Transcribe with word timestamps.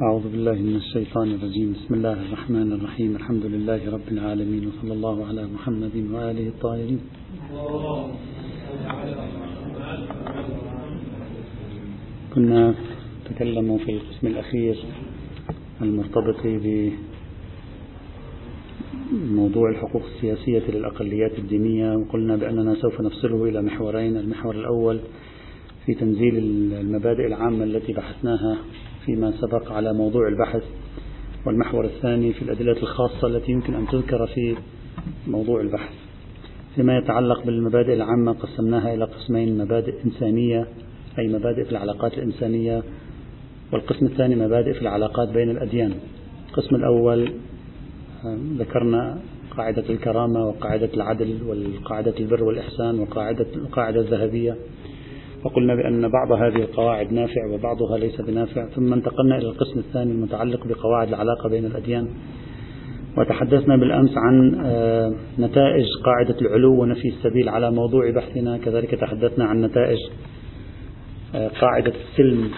أعوذ 0.00 0.32
بالله 0.32 0.52
من 0.52 0.76
الشيطان 0.76 1.30
الرجيم. 1.30 1.72
بسم 1.72 1.94
الله 1.94 2.12
الرحمن 2.12 2.72
الرحيم. 2.72 3.16
الحمد 3.16 3.44
لله 3.46 3.90
رب 3.90 4.08
العالمين 4.12 4.68
وصلى 4.68 4.92
الله 4.92 5.26
على 5.26 5.46
محمد 5.46 5.96
وآله 6.12 6.48
الطاهرين. 6.48 7.00
كنا 12.34 12.74
تكلموا 13.28 13.78
في 13.78 13.90
القسم 13.92 14.26
الأخير 14.26 14.76
المرتبط 15.82 16.40
بموضوع 19.12 19.70
الحقوق 19.70 20.02
السياسية 20.16 20.70
للأقليات 20.70 21.38
الدينية 21.38 21.96
وقلنا 21.96 22.36
بأننا 22.36 22.74
سوف 22.74 23.00
نفصله 23.00 23.44
إلى 23.44 23.62
محورين. 23.62 24.16
المحور 24.16 24.54
الأول 24.54 25.00
في 25.86 25.94
تنزيل 25.94 26.38
المبادئ 26.80 27.26
العامة 27.26 27.64
التي 27.64 27.92
بحثناها 27.92 28.58
فيما 29.06 29.32
سبق 29.40 29.72
على 29.72 29.92
موضوع 29.92 30.28
البحث 30.28 30.62
والمحور 31.46 31.84
الثاني 31.84 32.32
في 32.32 32.42
الأدلة 32.42 32.76
الخاصة 32.82 33.26
التي 33.26 33.52
يمكن 33.52 33.74
أن 33.74 33.86
تذكر 33.86 34.26
في 34.26 34.56
موضوع 35.26 35.60
البحث 35.60 35.92
فيما 36.74 36.98
يتعلق 36.98 37.44
بالمبادئ 37.46 37.94
العامة 37.94 38.32
قسمناها 38.32 38.94
إلى 38.94 39.04
قسمين 39.04 39.58
مبادئ 39.58 40.04
إنسانية 40.04 40.68
أي 41.18 41.28
مبادئ 41.28 41.64
في 41.64 41.70
العلاقات 41.70 42.14
الإنسانية 42.18 42.82
والقسم 43.72 44.06
الثاني 44.06 44.34
مبادئ 44.34 44.72
في 44.72 44.82
العلاقات 44.82 45.28
بين 45.28 45.50
الأديان. 45.50 45.94
القسم 46.48 46.76
الأول 46.76 47.32
ذكرنا 48.58 49.18
قاعدة 49.56 49.84
الكرامة 49.90 50.46
وقاعدة 50.46 50.90
العدل 50.94 51.38
وقاعدة 51.84 52.14
البر 52.20 52.44
والإحسان 52.44 52.98
وقاعدة 53.00 53.46
القاعدة 53.54 54.00
الذهبية. 54.00 54.56
وقلنا 55.44 55.74
بأن 55.74 56.08
بعض 56.08 56.32
هذه 56.32 56.56
القواعد 56.56 57.12
نافع 57.12 57.46
وبعضها 57.46 57.98
ليس 57.98 58.20
بنافع 58.20 58.66
ثم 58.66 58.92
انتقلنا 58.92 59.38
إلى 59.38 59.46
القسم 59.48 59.78
الثاني 59.78 60.12
المتعلق 60.12 60.66
بقواعد 60.66 61.08
العلاقة 61.08 61.48
بين 61.48 61.64
الأديان. 61.64 62.08
وتحدثنا 63.18 63.76
بالأمس 63.76 64.10
عن 64.16 64.60
آه، 64.64 65.14
نتائج 65.38 65.86
قاعدة 66.04 66.40
العلو 66.40 66.82
ونفي 66.82 67.08
السبيل 67.08 67.48
على 67.48 67.70
موضوع 67.70 68.10
بحثنا. 68.10 68.58
كذلك 68.58 68.94
تحدثنا 68.94 69.44
عن 69.44 69.62
نتائج 69.62 69.98
آه، 71.34 71.48
قاعدة 71.48 71.92
السلم 72.10 72.50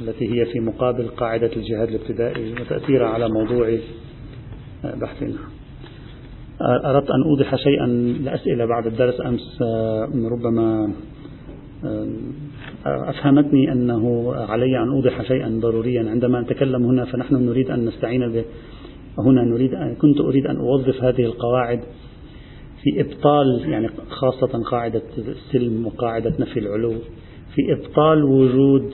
التي 0.00 0.34
هي 0.34 0.46
في 0.46 0.60
مقابل 0.60 1.08
قاعدة 1.08 1.50
الجهاد 1.56 1.88
الابتدائي 1.88 2.52
وتأثيرها 2.52 3.08
على 3.08 3.28
موضوع 3.28 3.68
آه، 4.84 4.94
بحثنا. 5.00 5.38
أردت 6.84 7.10
أن 7.10 7.22
أوضح 7.22 7.56
شيئا 7.56 7.86
لأسئلة 8.24 8.64
بعد 8.64 8.86
الدرس 8.86 9.20
أمس 9.20 9.62
ربما 10.32 10.92
أفهمتني 12.86 13.72
أنه 13.72 14.34
علي 14.34 14.82
أن 14.82 14.88
أوضح 14.88 15.22
شيئا 15.22 15.58
ضروريا. 15.62 16.10
عندما 16.10 16.40
نتكلم 16.40 16.84
هنا 16.84 17.04
فنحن 17.04 17.34
نريد 17.34 17.70
أن 17.70 17.84
نستعين 17.84 18.32
به. 18.32 18.44
هنا 19.18 19.44
نريد 19.44 19.70
كنت 20.00 20.20
أريد 20.20 20.46
أن 20.46 20.56
أوظف 20.56 21.02
هذه 21.02 21.24
القواعد 21.24 21.80
في 22.82 23.00
إبطال 23.00 23.68
يعني 23.68 23.88
خاصة 24.08 24.62
قاعدة 24.70 25.02
السلم 25.18 25.86
وقاعدة 25.86 26.32
نفي 26.38 26.60
العلو 26.60 26.92
في 27.54 27.72
إبطال 27.72 28.24
وجود 28.24 28.90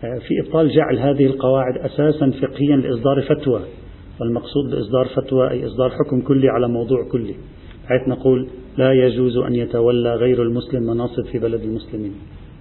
في 0.00 0.40
إبطال 0.46 0.70
جعل 0.70 0.98
هذه 0.98 1.26
القواعد 1.26 1.78
أساسا 1.78 2.30
فقهيا 2.30 2.76
لإصدار 2.76 3.22
فتوى 3.22 3.60
والمقصود 4.20 4.70
بإصدار 4.70 5.06
فتوى 5.16 5.50
أي 5.50 5.66
إصدار 5.66 5.90
حكم 5.90 6.20
كلي 6.20 6.48
على 6.48 6.68
موضوع 6.68 7.08
كلي 7.12 7.34
حيث 7.86 8.08
نقول 8.08 8.48
لا 8.78 8.92
يجوز 8.92 9.36
أن 9.36 9.54
يتولى 9.54 10.14
غير 10.14 10.42
المسلم 10.42 10.82
مناصب 10.82 11.24
في 11.32 11.38
بلد 11.38 11.60
المسلمين 11.60 12.12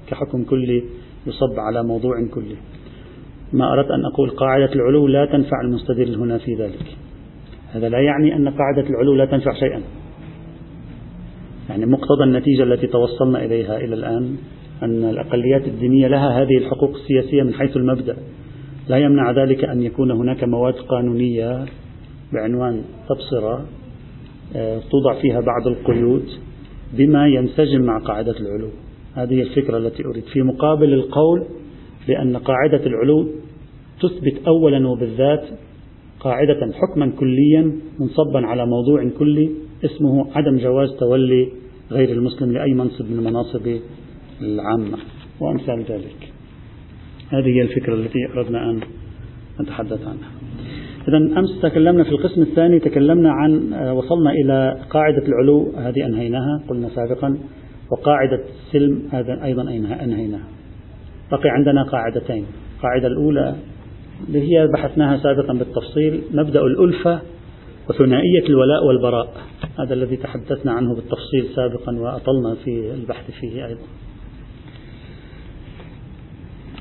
كحكم 0.07 0.43
كلي 0.43 0.83
يصب 1.27 1.59
على 1.59 1.83
موضوع 1.83 2.27
كلي 2.33 2.55
ما 3.53 3.73
أردت 3.73 3.91
أن 3.91 4.05
أقول 4.05 4.29
قاعدة 4.29 4.73
العلو 4.73 5.07
لا 5.07 5.25
تنفع 5.25 5.61
المستدل 5.61 6.15
هنا 6.15 6.37
في 6.37 6.55
ذلك. 6.55 6.85
هذا 7.71 7.89
لا 7.89 7.99
يعني 7.99 8.35
أن 8.35 8.49
قاعدة 8.49 8.89
العلو 8.89 9.15
لا 9.15 9.25
تنفع 9.25 9.53
شيئا. 9.53 9.81
يعني 11.69 11.85
مقتضى 11.85 12.23
النتيجة 12.23 12.63
التي 12.63 12.87
توصلنا 12.87 13.45
إليها 13.45 13.77
إلى 13.77 13.95
الآن 13.95 14.35
أن 14.83 15.03
الأقليات 15.03 15.67
الدينية 15.67 16.07
لها 16.07 16.41
هذه 16.41 16.57
الحقوق 16.57 16.95
السياسية 16.95 17.43
من 17.43 17.53
حيث 17.53 17.77
المبدأ. 17.77 18.17
لا 18.89 18.97
يمنع 18.97 19.31
ذلك 19.31 19.63
أن 19.63 19.81
يكون 19.81 20.11
هناك 20.11 20.43
مواد 20.43 20.73
قانونية 20.73 21.65
بعنوان 22.33 22.81
تبصرة 23.09 23.65
توضع 24.91 25.21
فيها 25.21 25.39
بعض 25.39 25.67
القيود 25.67 26.25
بما 26.93 27.27
ينسجم 27.27 27.81
مع 27.81 27.99
قاعدة 27.99 28.35
العلو. 28.39 28.69
هذه 29.15 29.41
الفكرة 29.41 29.77
التي 29.77 30.05
أريد. 30.05 30.23
في 30.23 30.41
مقابل 30.41 30.93
القول 30.93 31.43
بأن 32.07 32.37
قاعدة 32.37 32.85
العلو 32.85 33.27
تثبت 34.01 34.47
أولا 34.47 34.87
وبالذات 34.87 35.43
قاعدة 36.19 36.71
حكما 36.73 37.11
كليا 37.19 37.71
منصبا 37.99 38.47
على 38.47 38.65
موضوع 38.65 39.09
كلي 39.19 39.49
اسمه 39.85 40.37
عدم 40.37 40.57
جواز 40.57 40.89
تولي 40.99 41.47
غير 41.91 42.09
المسلم 42.11 42.51
لأي 42.51 42.73
منصب 42.73 43.11
من 43.11 43.19
المناصب 43.19 43.77
العامة. 44.41 44.97
وأمثال 45.39 45.83
ذلك. 45.89 46.33
هذه 47.29 47.47
هي 47.47 47.61
الفكرة 47.61 47.93
التي 47.93 48.19
أردنا 48.35 48.69
أن 48.69 48.79
نتحدث 49.61 50.07
عنها. 50.07 50.42
إذا 51.07 51.17
أمس 51.17 51.61
تكلمنا 51.61 52.03
في 52.03 52.09
القسم 52.09 52.41
الثاني 52.41 52.79
تكلمنا 52.79 53.31
عن 53.31 53.73
آه، 53.73 53.93
وصلنا 53.93 54.31
إلى 54.31 54.77
قاعدة 54.89 55.27
العلو 55.27 55.71
هذه 55.77 56.05
أنهيناها 56.05 56.63
قلنا 56.69 56.89
سابقا 56.89 57.37
وقاعدة 57.91 58.43
السلم 58.65 59.03
هذا 59.11 59.43
أيضا 59.43 59.61
أنهيناها. 59.61 60.47
بقي 61.31 61.49
عندنا 61.49 61.83
قاعدتين. 61.83 62.45
القاعدة 62.77 63.07
الأولى 63.07 63.55
اللي 64.27 64.41
هي 64.41 64.67
بحثناها 64.67 65.17
سابقا 65.17 65.53
بالتفصيل 65.53 66.21
مبدأ 66.33 66.61
الألفة 66.61 67.19
وثنائية 67.89 68.45
الولاء 68.49 68.85
والبراء. 68.85 69.33
هذا 69.79 69.93
الذي 69.93 70.15
تحدثنا 70.17 70.71
عنه 70.71 70.95
بالتفصيل 70.95 71.45
سابقا 71.55 71.99
وأطلنا 71.99 72.55
في 72.65 72.93
البحث 72.93 73.31
فيه 73.31 73.65
أيضا. 73.65 73.81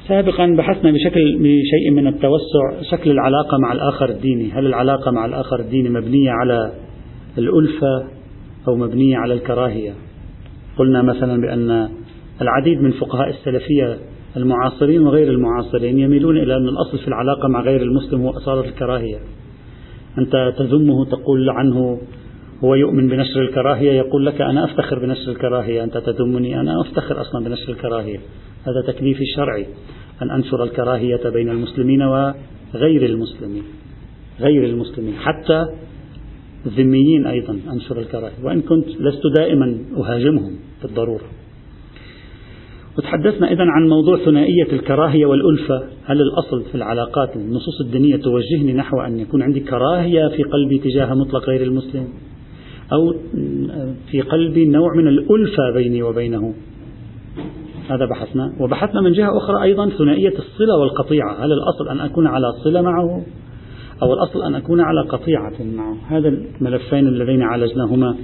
سابقا 0.08 0.46
بحثنا 0.46 0.90
بشكل 0.90 1.38
بشيء 1.38 1.90
من 1.90 2.06
التوسع 2.06 2.82
شكل 2.90 3.10
العلاقة 3.10 3.58
مع 3.58 3.72
الآخر 3.72 4.08
الديني. 4.08 4.52
هل 4.52 4.66
العلاقة 4.66 5.10
مع 5.10 5.26
الآخر 5.26 5.60
الديني 5.60 5.88
مبنية 5.88 6.30
على 6.30 6.72
الألفة 7.38 8.04
أو 8.68 8.76
مبنية 8.76 9.16
على 9.16 9.34
الكراهية؟ 9.34 9.92
قلنا 10.78 11.02
مثلا 11.02 11.40
بأن 11.40 11.88
العديد 12.42 12.82
من 12.82 12.90
فقهاء 12.90 13.28
السلفية 13.28 13.98
المعاصرين 14.36 15.02
وغير 15.02 15.30
المعاصرين 15.30 15.98
يميلون 15.98 16.36
إلى 16.36 16.56
أن 16.56 16.68
الأصل 16.68 16.98
في 16.98 17.08
العلاقة 17.08 17.48
مع 17.48 17.60
غير 17.60 17.82
المسلم 17.82 18.20
هو 18.20 18.30
أصالة 18.30 18.68
الكراهية. 18.68 19.18
أنت 20.18 20.52
تذمه 20.58 21.04
تقول 21.04 21.50
عنه 21.50 21.98
هو 22.64 22.74
يؤمن 22.74 23.08
بنشر 23.08 23.40
الكراهية 23.40 23.92
يقول 23.92 24.26
لك 24.26 24.40
أنا 24.40 24.64
أفتخر 24.64 24.98
بنشر 24.98 25.32
الكراهية 25.32 25.84
أنت 25.84 25.98
تذمني 25.98 26.60
أنا 26.60 26.80
أفتخر 26.80 27.20
أصلا 27.20 27.44
بنشر 27.44 27.72
الكراهية. 27.72 28.18
هذا 28.66 28.92
تكليفي 28.92 29.22
الشرعي 29.22 29.66
أن 30.22 30.30
أنشر 30.30 30.64
الكراهية 30.64 31.28
بين 31.28 31.48
المسلمين 31.48 32.02
وغير 32.02 33.06
المسلمين 33.06 33.62
غير 34.40 34.64
المسلمين 34.64 35.14
حتى 35.14 35.66
الذميين 36.66 37.26
أيضا 37.26 37.58
أنشر 37.72 37.98
الكراهية 37.98 38.44
وإن 38.44 38.60
كنت 38.60 38.88
لست 38.88 39.26
دائما 39.34 39.78
أهاجمهم 39.96 40.56
بالضرورة 40.82 41.24
وتحدثنا 42.98 43.52
إذا 43.52 43.64
عن 43.64 43.88
موضوع 43.88 44.24
ثنائية 44.24 44.72
الكراهية 44.72 45.26
والألفة 45.26 45.82
هل 46.04 46.20
الأصل 46.20 46.64
في 46.70 46.74
العلاقات 46.74 47.36
النصوص 47.36 47.80
الدينية 47.80 48.16
توجهني 48.16 48.72
نحو 48.72 49.00
أن 49.00 49.18
يكون 49.18 49.42
عندي 49.42 49.60
كراهية 49.60 50.28
في 50.28 50.42
قلبي 50.42 50.78
تجاه 50.78 51.14
مطلق 51.14 51.48
غير 51.48 51.62
المسلم 51.62 52.08
أو 52.92 53.14
في 54.10 54.20
قلبي 54.20 54.66
نوع 54.66 54.96
من 54.96 55.08
الألفة 55.08 55.70
بيني 55.74 56.02
وبينه؟ 56.02 56.54
هذا 57.94 58.06
بحثنا. 58.06 58.52
وبحثنا 58.60 59.00
من 59.00 59.12
جهة 59.12 59.36
أخرى 59.38 59.62
أيضا 59.62 59.88
ثنائية 59.88 60.38
الصلة 60.38 60.76
والقطيعة. 60.80 61.44
هل 61.44 61.52
الأصل 61.52 61.88
أن 61.88 62.00
أكون 62.00 62.26
على 62.26 62.52
صلة 62.64 62.82
معه؟ 62.82 63.22
أو 64.02 64.14
الأصل 64.14 64.42
أن 64.42 64.54
أكون 64.54 64.80
على 64.80 65.00
قطيعة 65.00 65.52
معه. 65.76 65.96
هذا 66.08 66.28
الملفين 66.28 67.06
اللذين 67.06 67.42
عالجناهما 67.42 68.16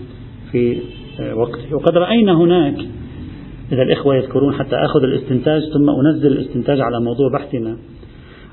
في 0.53 0.79
وقته 1.35 1.75
وقد 1.75 1.97
رأينا 1.97 2.32
هناك 2.32 2.76
إذا 3.73 3.82
الإخوة 3.82 4.17
يذكرون 4.17 4.55
حتى 4.55 4.76
أخذ 4.76 5.03
الاستنتاج 5.03 5.62
ثم 5.73 5.91
أنزل 5.91 6.26
الاستنتاج 6.26 6.81
على 6.81 7.00
موضوع 7.00 7.32
بحثنا. 7.32 7.76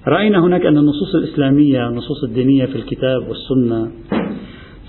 رأينا 0.07 0.39
هناك 0.39 0.65
أن 0.65 0.77
النصوص 0.77 1.15
الإسلامية 1.15 1.88
النصوص 1.88 2.23
الدينية 2.23 2.65
في 2.65 2.75
الكتاب 2.75 3.27
والسنة 3.27 3.91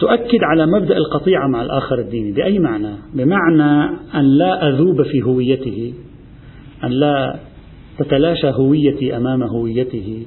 تؤكد 0.00 0.42
على 0.42 0.66
مبدأ 0.66 0.96
القطيعة 0.96 1.48
مع 1.48 1.62
الآخر 1.62 1.98
الديني. 1.98 2.32
بأي 2.32 2.58
معنى؟ 2.58 2.96
بمعنى 3.14 3.98
أن 4.14 4.24
لا 4.24 4.68
أذوب 4.68 5.02
في 5.02 5.22
هويته. 5.22 5.94
أن 6.86 6.90
لا 6.90 7.36
تتلاشى 7.98 8.50
هويتي 8.50 9.16
أمام 9.16 9.42
هويته. 9.42 10.26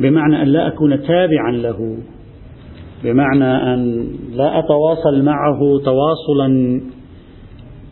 بمعنى 0.00 0.42
أن 0.42 0.48
لا 0.48 0.68
أكون 0.68 1.02
تابعا 1.02 1.52
له. 1.52 1.98
بمعنى 3.04 3.74
أن 3.74 4.08
لا 4.32 4.58
أتواصل 4.58 5.22
معه 5.22 5.60
تواصلا 5.84 6.80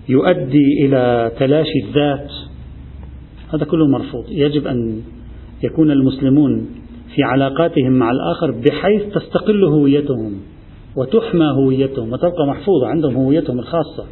يؤدي 0.08 0.84
إلى 0.84 1.32
تلاشي 1.38 1.78
الذات. 1.88 2.30
هذا 3.54 3.64
كله 3.64 3.86
مرفوض. 3.86 4.24
يجب 4.28 4.66
أن 4.66 5.00
يكون 5.62 5.90
المسلمون 5.90 6.66
في 7.14 7.22
علاقاتهم 7.22 7.92
مع 7.92 8.10
الآخر 8.10 8.50
بحيث 8.50 9.14
تستقل 9.14 9.64
هويتهم 9.64 10.32
وتحمى 10.96 11.46
هويتهم 11.46 12.12
وتبقى 12.12 12.46
محفوظة 12.48 12.86
عندهم 12.86 13.16
هويتهم 13.16 13.58
الخاصة. 13.58 14.06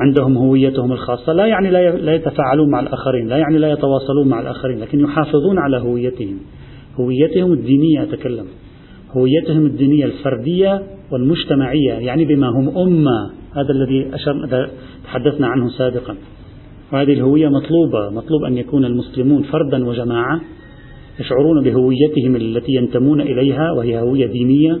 عندهم 0.00 0.36
هويتهم 0.36 0.92
الخاصة 0.92 1.32
لا 1.32 1.46
يعني 1.46 1.70
لا 1.70 2.14
يتفاعلون 2.14 2.70
مع 2.70 2.80
الآخرين 2.80 3.28
لا 3.28 3.36
يعني 3.36 3.58
لا 3.58 3.72
يتواصلون 3.72 4.28
مع 4.28 4.40
الآخرين 4.40 4.78
لكن 4.78 5.00
يحافظون 5.00 5.58
على 5.58 5.78
هويتهم. 5.78 6.38
هويتهم 7.00 7.52
الدينية 7.52 8.02
أتكلم. 8.02 8.46
هويتهم 9.16 9.66
الدينية 9.66 10.04
الفردية 10.04 10.82
والمجتمعية 11.12 11.92
يعني 11.92 12.24
بما 12.24 12.48
هم 12.48 12.78
أمة. 12.78 13.30
هذا 13.56 13.70
الذي 13.70 14.14
أشر 14.14 14.68
تحدثنا 15.04 15.46
عنه 15.46 15.68
سابقا. 15.68 16.16
وهذه 16.92 17.12
الهوية 17.12 17.48
مطلوبة 17.48 18.10
مطلوب 18.10 18.44
أن 18.44 18.56
يكون 18.56 18.84
المسلمون 18.84 19.42
فردا 19.42 19.88
وجماعة 19.88 20.40
يشعرون 21.20 21.64
بهويتهم 21.64 22.36
التي 22.36 22.72
ينتمون 22.72 23.20
إليها 23.20 23.72
وهي 23.72 24.00
هوية 24.00 24.26
دينية. 24.26 24.78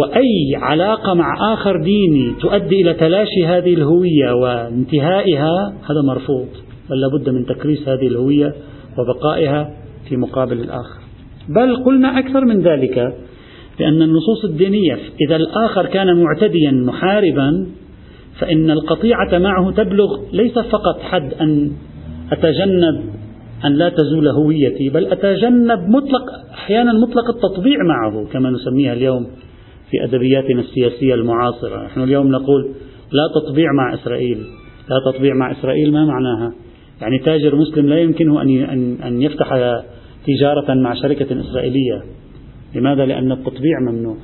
وأي 0.00 0.56
علاقة 0.56 1.14
مع 1.14 1.54
آخر 1.54 1.82
ديني 1.82 2.34
تؤدي 2.40 2.82
إلى 2.82 2.94
تلاشي 2.94 3.46
هذه 3.46 3.74
الهوية 3.74 4.32
وانتهائها 4.42 5.74
هذا 5.90 6.02
مرفوض 6.08 6.48
بل 6.90 7.00
لابد 7.00 7.28
من 7.28 7.46
تكريس 7.46 7.88
هذه 7.88 8.06
الهوية 8.06 8.54
وبقائها 8.98 9.70
في 10.08 10.16
مقابل 10.16 10.60
الآخر. 10.60 11.00
بل 11.48 11.84
قلنا 11.84 12.18
أكثر 12.18 12.44
من 12.44 12.60
ذلك 12.60 13.14
بأن 13.78 14.02
النصوص 14.02 14.44
الدينية 14.44 14.98
إذا 15.26 15.36
الآخر 15.36 15.86
كان 15.86 16.22
معتديا 16.22 16.70
محاربا 16.70 17.66
فإن 18.38 18.70
القطيعة 18.70 19.38
معه 19.38 19.70
تبلغ 19.70 20.20
ليس 20.32 20.58
فقط 20.58 21.00
حد 21.00 21.34
أن 21.40 21.72
أتجنب 22.32 23.00
أن 23.64 23.72
لا 23.72 23.88
تزول 23.88 24.28
هويتي 24.28 24.88
بل 24.88 25.06
أتجنب 25.06 25.88
مطلق 25.88 26.22
أحيانا 26.52 26.92
مطلق 26.92 27.28
التطبيع 27.28 27.78
معه 27.84 28.26
كما 28.32 28.50
نسميها 28.50 28.92
اليوم 28.92 29.26
في 29.90 30.04
أدبياتنا 30.04 30.60
السياسية 30.60 31.14
المعاصرة. 31.14 31.84
نحن 31.84 32.02
اليوم 32.02 32.28
نقول 32.28 32.74
لا 33.12 33.40
تطبيع 33.40 33.72
مع 33.72 33.94
إسرائيل. 33.94 34.38
لا 34.88 35.12
تطبيع 35.12 35.34
مع 35.34 35.52
إسرائيل 35.52 35.92
ما 35.92 36.04
معناها؟ 36.04 36.52
يعني 37.00 37.18
تاجر 37.18 37.56
مسلم 37.56 37.86
لا 37.86 37.98
يمكنه 37.98 38.42
أن 38.42 38.98
أن 39.02 39.22
يفتح 39.22 39.48
تجارة 40.26 40.74
مع 40.74 40.94
شركة 40.94 41.40
إسرائيلية. 41.40 42.02
لماذا؟ 42.74 43.06
لأن 43.06 43.32
التطبيع 43.32 43.80
ممنوع. 43.80 44.16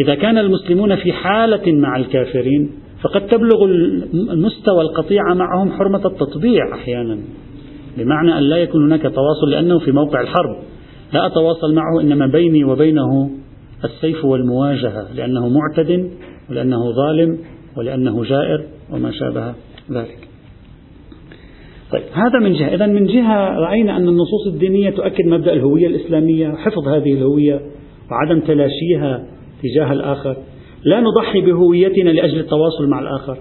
إذا 0.00 0.14
كان 0.14 0.38
المسلمون 0.38 0.96
في 0.96 1.12
حالة 1.12 1.72
مع 1.72 1.96
الكافرين 1.96 2.70
فقد 3.02 3.26
تبلغ 3.26 3.64
المستوى 4.14 4.82
القطيعة 4.82 5.34
معهم 5.34 5.72
حرمة 5.72 6.06
التطبيع 6.06 6.74
أحيانا. 6.74 7.18
بمعنى 7.98 8.38
أن 8.38 8.42
لا 8.42 8.56
يكون 8.56 8.84
هناك 8.84 9.02
تواصل 9.02 9.50
لأنه 9.50 9.78
في 9.78 9.92
موقع 9.92 10.20
الحرب. 10.20 10.56
لا 11.12 11.26
أتواصل 11.26 11.74
معه 11.74 12.00
إنما 12.00 12.26
بيني 12.26 12.64
وبينه 12.64 13.30
السيف 13.84 14.24
والمواجهة 14.24 15.12
لأنه 15.14 15.48
معتد 15.48 16.10
ولأنه 16.50 16.92
ظالم 16.92 17.38
ولأنه 17.76 18.24
جائر 18.24 18.64
وما 18.92 19.10
شابه 19.10 19.54
ذلك. 19.90 20.28
طيب 21.92 22.02
هذا 22.12 22.38
من 22.42 22.52
جهة. 22.52 22.74
إذا 22.74 22.86
من 22.86 23.06
جهة 23.06 23.58
رأينا 23.58 23.96
أن 23.96 24.08
النصوص 24.08 24.46
الدينية 24.46 24.90
تؤكد 24.90 25.26
مبدأ 25.26 25.52
الهوية 25.52 25.86
الإسلامية 25.86 26.48
وحفظ 26.48 26.88
هذه 26.88 27.12
الهوية 27.12 27.60
وعدم 28.10 28.40
تلاشيها 28.40 29.26
تجاه 29.62 29.92
الآخر. 29.92 30.36
لا 30.84 31.00
نضحي 31.00 31.40
بهويتنا 31.40 32.10
لأجل 32.10 32.38
التواصل 32.38 32.88
مع 32.88 33.00
الآخر. 33.00 33.38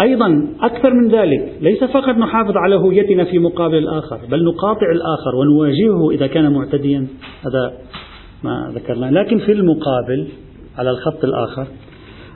أيضا 0.00 0.48
أكثر 0.60 0.94
من 0.94 1.08
ذلك 1.08 1.52
ليس 1.60 1.84
فقط 1.84 2.16
نحافظ 2.16 2.56
على 2.56 2.76
هويتنا 2.76 3.24
في 3.24 3.38
مقابل 3.38 3.78
الآخر 3.78 4.20
بل 4.30 4.44
نقاطع 4.44 4.86
الآخر 4.92 5.36
ونواجهه 5.36 6.10
إذا 6.10 6.26
كان 6.26 6.52
معتديا. 6.52 7.06
هذا 7.40 7.72
ما 8.44 8.72
ذكرنا. 8.74 9.10
لكن 9.10 9.38
في 9.38 9.52
المقابل 9.52 10.26
على 10.78 10.90
الخط 10.90 11.24
الآخر 11.24 11.66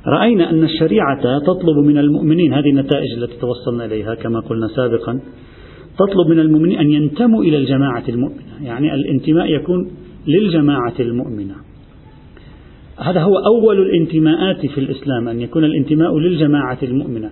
رأينا 0.07 0.51
أن 0.51 0.65
الشريعة 0.65 1.39
تطلب 1.47 1.77
من 1.77 1.99
المؤمنين 1.99 2.53
هذه 2.53 2.71
النتائج 2.71 3.13
التي 3.19 3.37
توصلنا 3.41 3.85
إليها 3.85 4.15
كما 4.15 4.41
قلنا 4.41 4.69
سابقا 4.69 5.21
تطلب 5.99 6.29
من 6.29 6.39
المؤمنين 6.39 6.79
أن 6.79 6.91
ينتموا 6.91 7.43
إلى 7.43 7.57
الجماعة 7.57 8.05
المؤمنة. 8.09 8.65
يعني 8.65 8.95
الانتماء 8.95 9.53
يكون 9.53 9.91
للجماعة 10.27 10.95
المؤمنة. 11.01 11.55
هذا 12.99 13.21
هو 13.21 13.35
أول 13.39 13.79
الانتماءات 13.79 14.67
في 14.67 14.79
الإسلام 14.79 15.29
أن 15.29 15.41
يكون 15.41 15.65
الانتماء 15.65 16.19
للجماعة 16.19 16.79
المؤمنة. 16.83 17.31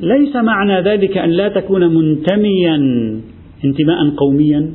ليس 0.00 0.36
معنى 0.36 0.80
ذلك 0.80 1.18
أن 1.18 1.30
لا 1.30 1.48
تكون 1.48 1.94
منتميا 1.94 2.74
انتماء 3.64 4.10
قوميا 4.16 4.72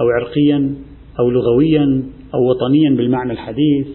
أو 0.00 0.06
عرقيا 0.08 0.74
أو 1.20 1.30
لغويا. 1.30 2.02
أو 2.36 2.50
وطنيا 2.50 2.96
بالمعنى 2.96 3.32
الحديث 3.32 3.86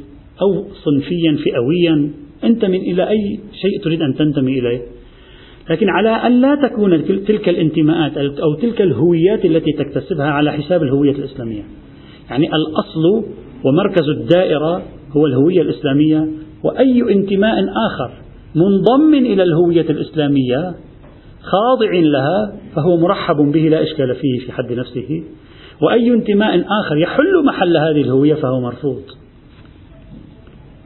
أو 0.42 0.66
صنفيا 0.84 1.38
فئويا. 1.44 2.10
انتمي 2.44 2.78
إلى 2.78 3.10
أي 3.10 3.40
شيء 3.62 3.84
تريد 3.84 4.02
أن 4.02 4.16
تنتمي 4.16 4.60
إليه. 4.60 4.82
لكن 5.70 5.90
على 5.90 6.10
أن 6.10 6.42
لا 6.42 6.56
تكون 6.56 7.06
تلك 7.06 7.50
الانتماءات 7.50 8.18
أو 8.18 8.54
تلك 8.54 8.82
الهويات 8.82 9.46
التي 9.46 9.72
تكتسبها 9.72 10.26
على 10.26 10.52
حساب 10.52 10.84
الهوية 10.84 11.12
الإسلامية. 11.12 11.64
يعني 12.30 12.48
الأصل 12.48 13.26
ومركز 13.66 14.10
الدائرة 14.10 14.82
هو 15.12 15.26
الهوية 15.26 15.62
الإسلامية. 15.62 16.28
وأي 16.64 17.02
انتماء 17.02 17.56
آخر 17.64 18.12
منضم 18.56 19.14
إلى 19.14 19.44
الهوية 19.44 19.90
الإسلامية 19.90 20.74
خاضع 21.44 21.92
لها 21.92 22.56
فهو 22.76 22.98
مرحب 22.98 23.36
به 23.36 23.60
لا 23.60 23.84
إشكال 23.84 24.16
فيه 24.16 24.46
في 24.46 24.52
حد 24.52 24.72
نفسه. 24.74 25.24
وأي 25.82 26.14
انتماء 26.14 26.66
آخر 26.82 26.98
يحل 26.98 27.46
محل 27.46 27.78
هذه 27.78 28.02
الهوية 28.02 28.34
فهو 28.34 28.62
مرفوض. 28.62 29.02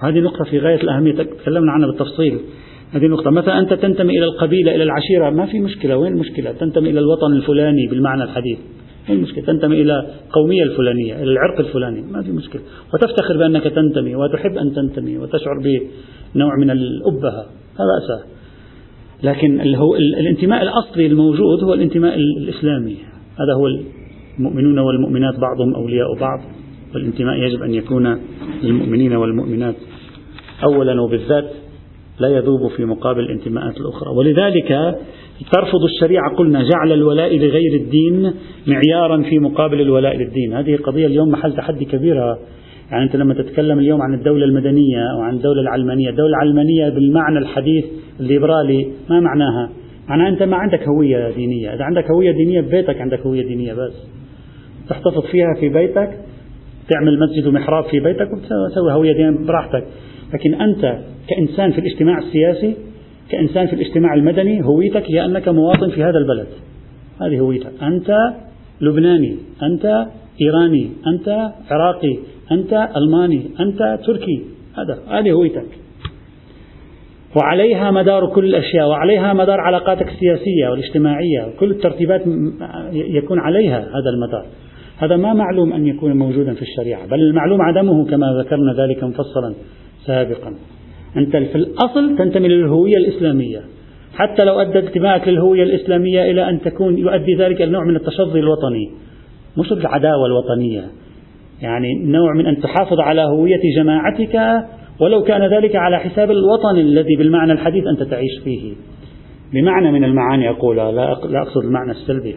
هذه 0.04 0.20
نقطة 0.20 0.44
في 0.44 0.60
غاية 0.60 0.82
الأهمية 0.82 1.14
تكلمنا 1.14 1.72
عنها 1.72 1.88
بالتفصيل. 1.88 2.40
هذه 2.92 3.06
نقطة 3.06 3.32
مثلا 3.32 3.60
أنت 3.60 3.74
تنتمي 3.74 4.18
إلى 4.18 4.26
القبيلة 4.26 4.76
إلى 4.76 4.84
العشيرة؟ 4.84 5.30
ما 5.30 5.46
في 5.46 5.60
مشكلة. 5.60 5.98
وين 5.98 6.14
المشكلة؟ 6.14 6.52
تنتمي 6.52 6.90
إلى 6.90 7.00
الوطن 7.00 7.34
الفلاني 7.34 7.88
بالمعنى 7.88 8.24
الحديث. 8.24 8.58
وين 9.10 9.18
المشكلة 9.18 9.46
تنتمي 9.46 9.82
إلى 9.82 10.12
القومية 10.28 10.64
الفلانية 10.64 11.16
إلى 11.16 11.32
العرق 11.32 11.60
الفلاني. 11.60 12.02
ما 12.02 12.24
في 12.24 12.32
مشكلة. 12.32 12.62
وتفتخر 12.94 13.38
بأنك 13.38 13.64
تنتمي 13.64 14.16
وتحب 14.16 14.58
أن 14.58 14.74
تنتمي 14.74 15.18
وتشعر 15.18 15.60
بنوع 15.64 16.56
من 16.60 16.70
الأبهة. 16.72 17.46
لا 17.80 17.86
بأس 17.86 18.26
لكن 19.26 19.62
الانتماء 20.20 20.64
الأصلي 20.64 21.06
الموجود 21.06 21.64
هو 21.64 21.74
الانتماء 21.74 22.16
الإسلامي. 22.16 22.96
هذا 23.40 23.54
هو 23.58 23.68
المؤمنون 24.40 24.80
والمؤمنات 24.80 25.34
بعضهم 25.40 25.76
أولياء 25.76 26.16
بعض 26.20 26.40
والانتماء 26.94 27.36
يجب 27.36 27.64
أن 27.64 27.74
يكون 27.74 28.20
للمؤمنين 28.64 29.16
والمؤمنات 29.16 29.76
أولا 30.64 31.02
وبالذات 31.02 31.52
لا 32.20 32.28
يذوب 32.28 32.72
في 32.78 32.86
مقابل 32.86 33.20
الانتماءات 33.20 33.78
الأخرى. 33.78 34.10
ولذلك 34.18 34.98
ترفض 35.54 35.84
الشريعة 35.84 36.36
قلنا 36.38 36.64
جعل 36.64 36.92
الولاء 36.92 37.38
لغير 37.38 37.74
الدين 37.74 38.34
معيارا 38.68 39.22
في 39.22 39.40
مقابل 39.40 39.82
الولاء 39.82 40.18
للدين. 40.18 40.54
هذه 40.54 40.76
قضية 40.76 41.08
اليوم 41.08 41.30
محل 41.30 41.54
تحدي 41.54 41.86
كبيرة 41.86 42.40
يعني 42.92 43.04
أنت 43.04 43.16
لما 43.16 43.34
تتكلم 43.34 43.80
اليوم 43.80 44.02
عن 44.02 44.14
الدولة 44.14 44.46
المدنية 44.46 45.12
أو 45.14 45.22
عن 45.22 45.36
الدولة 45.36 45.62
العلمانية 45.62 46.10
الدولة 46.10 46.30
العلمانية 46.30 46.90
بالمعنى 46.90 47.40
الحديث 47.40 47.86
الليبرالي 48.20 48.88
ما 49.10 49.20
معناها؟ 49.20 49.70
معناها 50.10 50.30
أنت 50.30 50.44
ما 50.44 50.58
عندك 50.58 50.88
هوية 50.88 51.32
دينية 51.32 51.74
إذا 51.74 51.84
عندك 51.84 52.12
هوية 52.12 52.32
دينية 52.32 52.62
ببيتك 52.62 53.02
عندك 53.02 53.20
هوية 53.20 53.48
دينية 53.48 53.74
بس. 53.74 54.08
تحتفظ 54.90 55.26
فيها 55.32 55.54
في 55.60 55.70
بيتك 55.70 56.20
تعمل 56.90 57.20
مسجد 57.20 57.48
ومحراب 57.48 57.84
في 57.84 58.00
بيتك 58.00 58.28
وتسوي 58.34 58.94
هوية 58.94 59.14
دينية 59.14 59.46
براحتك. 59.46 59.84
لكن 60.34 60.54
أنت 60.54 61.00
كإنسان 61.30 61.72
في 61.72 61.80
الاجتماع 61.80 62.18
السياسي 62.18 62.76
كإنسان 63.30 63.68
في 63.68 63.74
الاجتماع 63.74 64.14
المدني 64.14 64.66
هويتك 64.66 65.12
هي 65.12 65.26
أنك 65.26 65.50
مواطن 65.50 65.90
في 65.90 66.04
هذا 66.04 66.18
البلد. 66.18 66.48
هذه 67.22 67.40
هويتك. 67.40 67.84
أنت 67.84 68.34
لبناني 68.82 69.36
أنت 69.64 70.06
إيراني 70.42 70.90
أنت 71.08 71.52
عراقي 71.72 72.18
أنت 72.52 72.90
ألماني 72.98 73.42
أنت 73.60 74.00
تركي. 74.08 74.44
هذا 74.78 75.00
هذه 75.20 75.32
هويتك. 75.32 75.66
وعليها 77.36 77.92
مدار 77.92 78.34
كل 78.36 78.46
الأشياء 78.46 78.88
وعليها 78.90 79.34
مدار 79.34 79.60
علاقاتك 79.60 80.08
السياسية 80.08 80.70
والاجتماعية 80.70 81.48
كل 81.60 81.72
الترتيبات 81.72 82.22
يكون 82.92 83.40
عليها 83.40 83.80
هذا 83.80 84.10
المدار. 84.14 84.46
هذا 84.98 85.16
ما 85.18 85.34
معلوم 85.34 85.74
أن 85.74 85.88
يكون 85.88 86.18
موجودا 86.18 86.54
في 86.54 86.62
الشريعة 86.62 87.08
بل 87.08 87.20
المعلوم 87.20 87.62
عدمه 87.62 88.06
كما 88.06 88.28
ذكرنا 88.44 88.74
ذلك 88.74 89.04
مفصلا 89.04 89.54
سابقا. 90.06 90.56
أنت 91.18 91.38
في 91.38 91.56
الأصل 91.56 92.18
تنتمي 92.18 92.48
للهوية 92.48 92.98
الإسلامية. 92.98 93.62
حتى 94.14 94.44
لو 94.44 94.60
أدى 94.60 94.80
انتمائك 94.80 95.28
للهوية 95.28 95.64
الإسلامية 95.64 96.32
إلى 96.32 96.50
أن 96.50 96.62
تكون 96.62 96.98
يؤدي 96.98 97.36
ذلك 97.36 97.62
إلى 97.62 97.72
نوع 97.72 97.84
من 97.84 97.96
التشظي 97.96 98.40
الوطني. 98.40 98.92
مش 99.58 99.72
العداوة 99.72 100.26
الوطنية. 100.26 100.84
يعني 101.62 101.88
نوع 102.06 102.34
من 102.34 102.46
أن 102.46 102.62
تحافظ 102.62 103.00
على 103.00 103.22
هوية 103.22 103.60
جماعتك 103.78 104.66
ولو 105.02 105.24
كان 105.24 105.42
ذلك 105.58 105.76
على 105.76 106.00
حساب 106.00 106.32
الوطن 106.32 106.80
الذي 106.80 107.16
بالمعنى 107.16 107.52
الحديث 107.52 107.84
أنت 107.88 108.04
تعيش 108.04 108.40
فيه. 108.44 108.74
بمعنى 109.54 109.92
من 109.92 110.04
المعاني 110.04 110.50
أقولها 110.50 110.92
لا 110.92 111.12
أقصد 111.42 111.64
المعنى 111.66 111.92
السلبي 111.92 112.36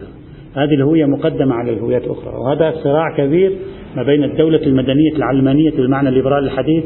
هذه 0.55 0.73
الهوية 0.73 1.05
مقدمة 1.05 1.55
على 1.55 1.73
الهويات 1.73 2.03
الأخرى 2.03 2.33
وهذا 2.35 2.73
صراع 2.83 3.17
كبير 3.17 3.51
ما 3.95 4.03
بين 4.03 4.23
الدولة 4.23 4.61
المدنية 4.63 5.15
العلمانية 5.15 5.71
بالمعنى 5.71 6.09
الليبرالي 6.09 6.47
الحديث 6.47 6.83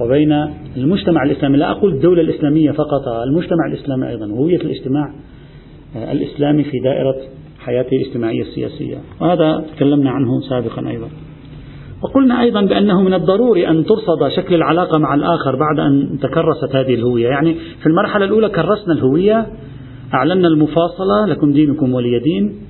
وبين 0.00 0.32
المجتمع 0.76 1.22
الإسلامي. 1.22 1.56
لا 1.56 1.70
أقول 1.70 1.92
الدولة 1.92 2.22
الإسلامية 2.22 2.70
فقط 2.70 3.08
المجتمع 3.28 3.66
الإسلامي 3.72 4.08
أيضا 4.08 4.26
هوية 4.26 4.56
الاجتماع 4.56 5.14
الإسلامي 5.96 6.64
في 6.64 6.78
دائرة 6.78 7.16
حياته 7.70 7.96
الاجتماعية 7.96 8.42
السياسية 8.42 8.98
وهذا 9.20 9.64
تكلمنا 9.76 10.10
عنه 10.10 10.40
سابقا 10.48 10.88
أيضا. 10.88 11.08
وقلنا 12.02 12.40
أيضا 12.40 12.60
بأنه 12.60 13.02
من 13.02 13.14
الضروري 13.14 13.68
أن 13.68 13.84
ترصد 13.84 14.28
شكل 14.36 14.54
العلاقة 14.54 14.98
مع 14.98 15.14
الآخر 15.14 15.56
بعد 15.56 15.78
أن 15.78 16.18
تكرست 16.22 16.76
هذه 16.76 16.94
الهوية. 16.94 17.28
يعني 17.28 17.54
في 17.54 17.86
المرحلة 17.86 18.24
الأولى 18.24 18.48
كرسنا 18.48 18.94
الهوية 18.94 19.46
أعلنا 20.14 20.48
المفاصلة 20.48 21.26
لكم 21.26 21.52
دينكم 21.52 21.94
ولي 21.94 22.18
دين 22.18 22.60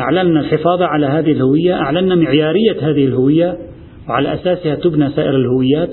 أعلنا 0.00 0.40
الحفاظ 0.40 0.82
على 0.82 1.06
هذه 1.06 1.32
الهوية 1.32 1.74
أعلنا 1.74 2.14
معيارية 2.14 2.76
هذه 2.80 3.04
الهوية 3.04 3.58
وعلى 4.08 4.34
أساسها 4.34 4.74
تبنى 4.74 5.10
سائر 5.10 5.36
الهويات 5.36 5.90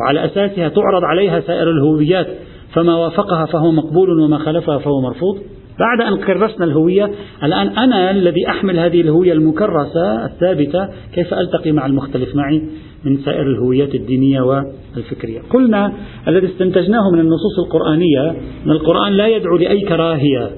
وعلى 0.00 0.24
أساسها 0.24 0.68
تعرض 0.68 1.04
عليها 1.04 1.40
سائر 1.40 1.70
الهويات 1.70 2.26
فما 2.74 2.96
وافقها 2.96 3.46
فهو 3.46 3.72
مقبول 3.72 4.20
وما 4.20 4.38
خالفها 4.38 4.78
فهو 4.78 5.00
مرفوض. 5.00 5.38
بعد 5.78 6.00
أن 6.00 6.16
كرسنا 6.16 6.64
الهوية 6.64 7.10
الآن 7.42 7.68
أنا 7.68 8.10
الذي 8.10 8.48
أحمل 8.48 8.78
هذه 8.78 9.00
الهوية 9.00 9.32
المكرسة 9.32 10.24
الثابتة 10.24 10.88
كيف 11.14 11.34
ألتقي 11.34 11.72
مع 11.72 11.86
المختلف 11.86 12.36
معي 12.36 12.62
من 13.04 13.18
سائر 13.18 13.42
الهويات 13.42 13.94
الدينية 13.94 14.40
والفكرية؟ 14.40 15.40
قلنا 15.50 15.92
الذي 16.28 16.46
استنتجناه 16.46 17.10
من 17.12 17.20
النصوص 17.20 17.58
القرآنية 17.66 18.30
أن 18.66 18.70
القرآن 18.70 19.12
لا 19.12 19.26
يدعو 19.26 19.56
لأي 19.56 19.80
كراهية 19.80 20.50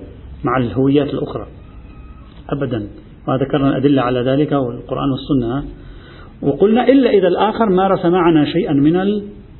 مع 0.44 0.58
الهويات 0.58 1.14
الأخرى. 1.14 1.46
أبدا. 2.50 2.86
وذكرنا 3.28 3.68
الأدلة 3.68 4.02
على 4.02 4.20
ذلك 4.20 4.52
والقرآن 4.52 5.08
والسنة. 5.10 5.64
وقلنا 6.42 6.88
إلا 6.88 7.10
إذا 7.10 7.28
الآخر 7.28 7.66
مارس 7.70 8.04
معنا 8.04 8.44
شيئا 8.44 8.72
من 8.72 8.96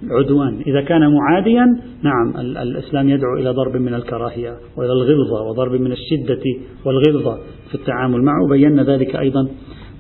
العدوان 0.03 0.61
إذا 0.67 0.81
كان 0.81 1.15
معاديا 1.15 1.65
نعم 2.03 2.37
الإسلام 2.57 3.09
يدعو 3.09 3.37
إلى 3.37 3.51
ضرب 3.51 3.77
من 3.77 3.95
الكراهية 3.95 4.57
وإلى 4.77 4.93
الغلظة 4.93 5.43
وضرب 5.43 5.81
من 5.81 5.93
الشدة 5.93 6.43
والغلظة 6.85 7.39
في 7.69 7.75
التعامل 7.75 8.23
معه. 8.23 8.49
بينا 8.51 8.83
ذلك 8.83 9.17
أيضا 9.17 9.49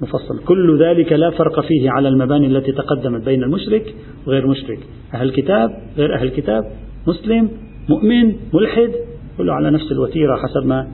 مفصل 0.02 0.44
كل 0.44 0.82
ذلك 0.82 1.12
لا 1.12 1.30
فرق 1.30 1.60
فيه 1.60 1.90
على 1.90 2.08
المباني 2.08 2.46
التي 2.46 2.72
تقدمت 2.72 3.24
بين 3.24 3.42
المشرك 3.42 3.94
وغير 4.26 4.46
مشرك. 4.46 4.78
أهل 5.14 5.30
كتاب 5.30 5.70
غير 5.96 6.14
أهل 6.14 6.28
كتاب 6.28 6.64
مسلم 7.08 7.48
مؤمن 7.88 8.34
ملحد 8.54 8.92
كله 9.38 9.52
على 9.52 9.70
نفس 9.70 9.92
الوتيرة 9.92 10.36
حسب 10.36 10.66
ما 10.66 10.88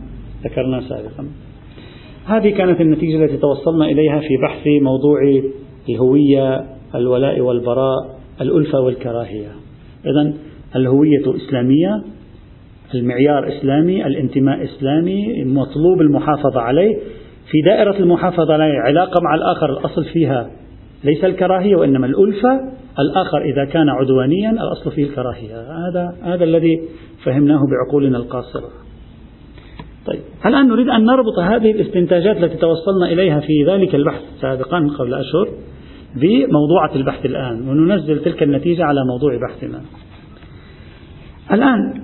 ذكرنا 0.45 0.81
سابقا. 0.81 1.27
هذه 2.27 2.51
كانت 2.51 2.81
النتيجة 2.81 3.25
التي 3.25 3.37
توصلنا 3.37 3.85
إليها 3.85 4.21
في 4.21 4.37
بحث 4.43 4.67
موضوع 4.83 5.19
الهوية 5.89 6.65
الولاء 6.95 7.41
والبراء. 7.41 8.22
الألفة 8.43 8.81
والكراهية. 8.81 9.49
إذا 10.05 10.33
الهوية 10.77 11.37
إسلامية 11.37 12.03
المعيار 12.95 13.49
إسلامي 13.49 14.07
الانتماء 14.07 14.65
إسلامي 14.65 15.45
مطلوب 15.45 16.01
المحافظة 16.01 16.61
عليه. 16.61 16.97
في 17.51 17.63
دائرة 17.65 17.97
المحافظة 17.97 18.53
عليه 18.53 18.79
علاقة 18.79 19.21
مع 19.21 19.35
الآخر 19.35 19.71
الأصل 19.71 20.05
فيها 20.05 20.51
ليس 21.05 21.25
الكراهية 21.25 21.77
وإنما 21.77 22.07
الألفة. 22.07 22.61
الآخر 22.99 23.43
إذا 23.43 23.65
كان 23.65 23.89
عدوانيا 23.89 24.51
الأصل 24.51 24.91
فيه 24.91 25.05
الكراهية. 25.05 25.57
هذا 25.61 26.17
هذا 26.23 26.45
الذي 26.45 26.81
فهمناه 27.25 27.61
بعقولنا 27.71 28.19
القاصرة. 28.19 28.69
طيب 30.07 30.21
الآن 30.47 30.69
نريد 30.69 30.89
أن 30.89 31.05
نربط 31.05 31.39
هذه 31.39 31.71
الاستنتاجات 31.71 32.37
التي 32.37 32.57
توصلنا 32.57 33.07
إليها 33.13 33.41
في 33.41 33.65
ذلك 33.67 33.95
البحث 33.95 34.23
سابقا 34.41 34.91
قبل 34.99 35.15
أشهر؟ 35.15 35.49
بموضوعة 36.15 36.97
البحث 36.97 37.27
الآن 37.27 37.69
وننزل 37.69 38.23
تلك 38.25 38.43
النتيجة 38.43 38.85
على 38.85 39.01
موضوع 39.05 39.37
بحثنا. 39.37 39.81
الآن 41.53 42.03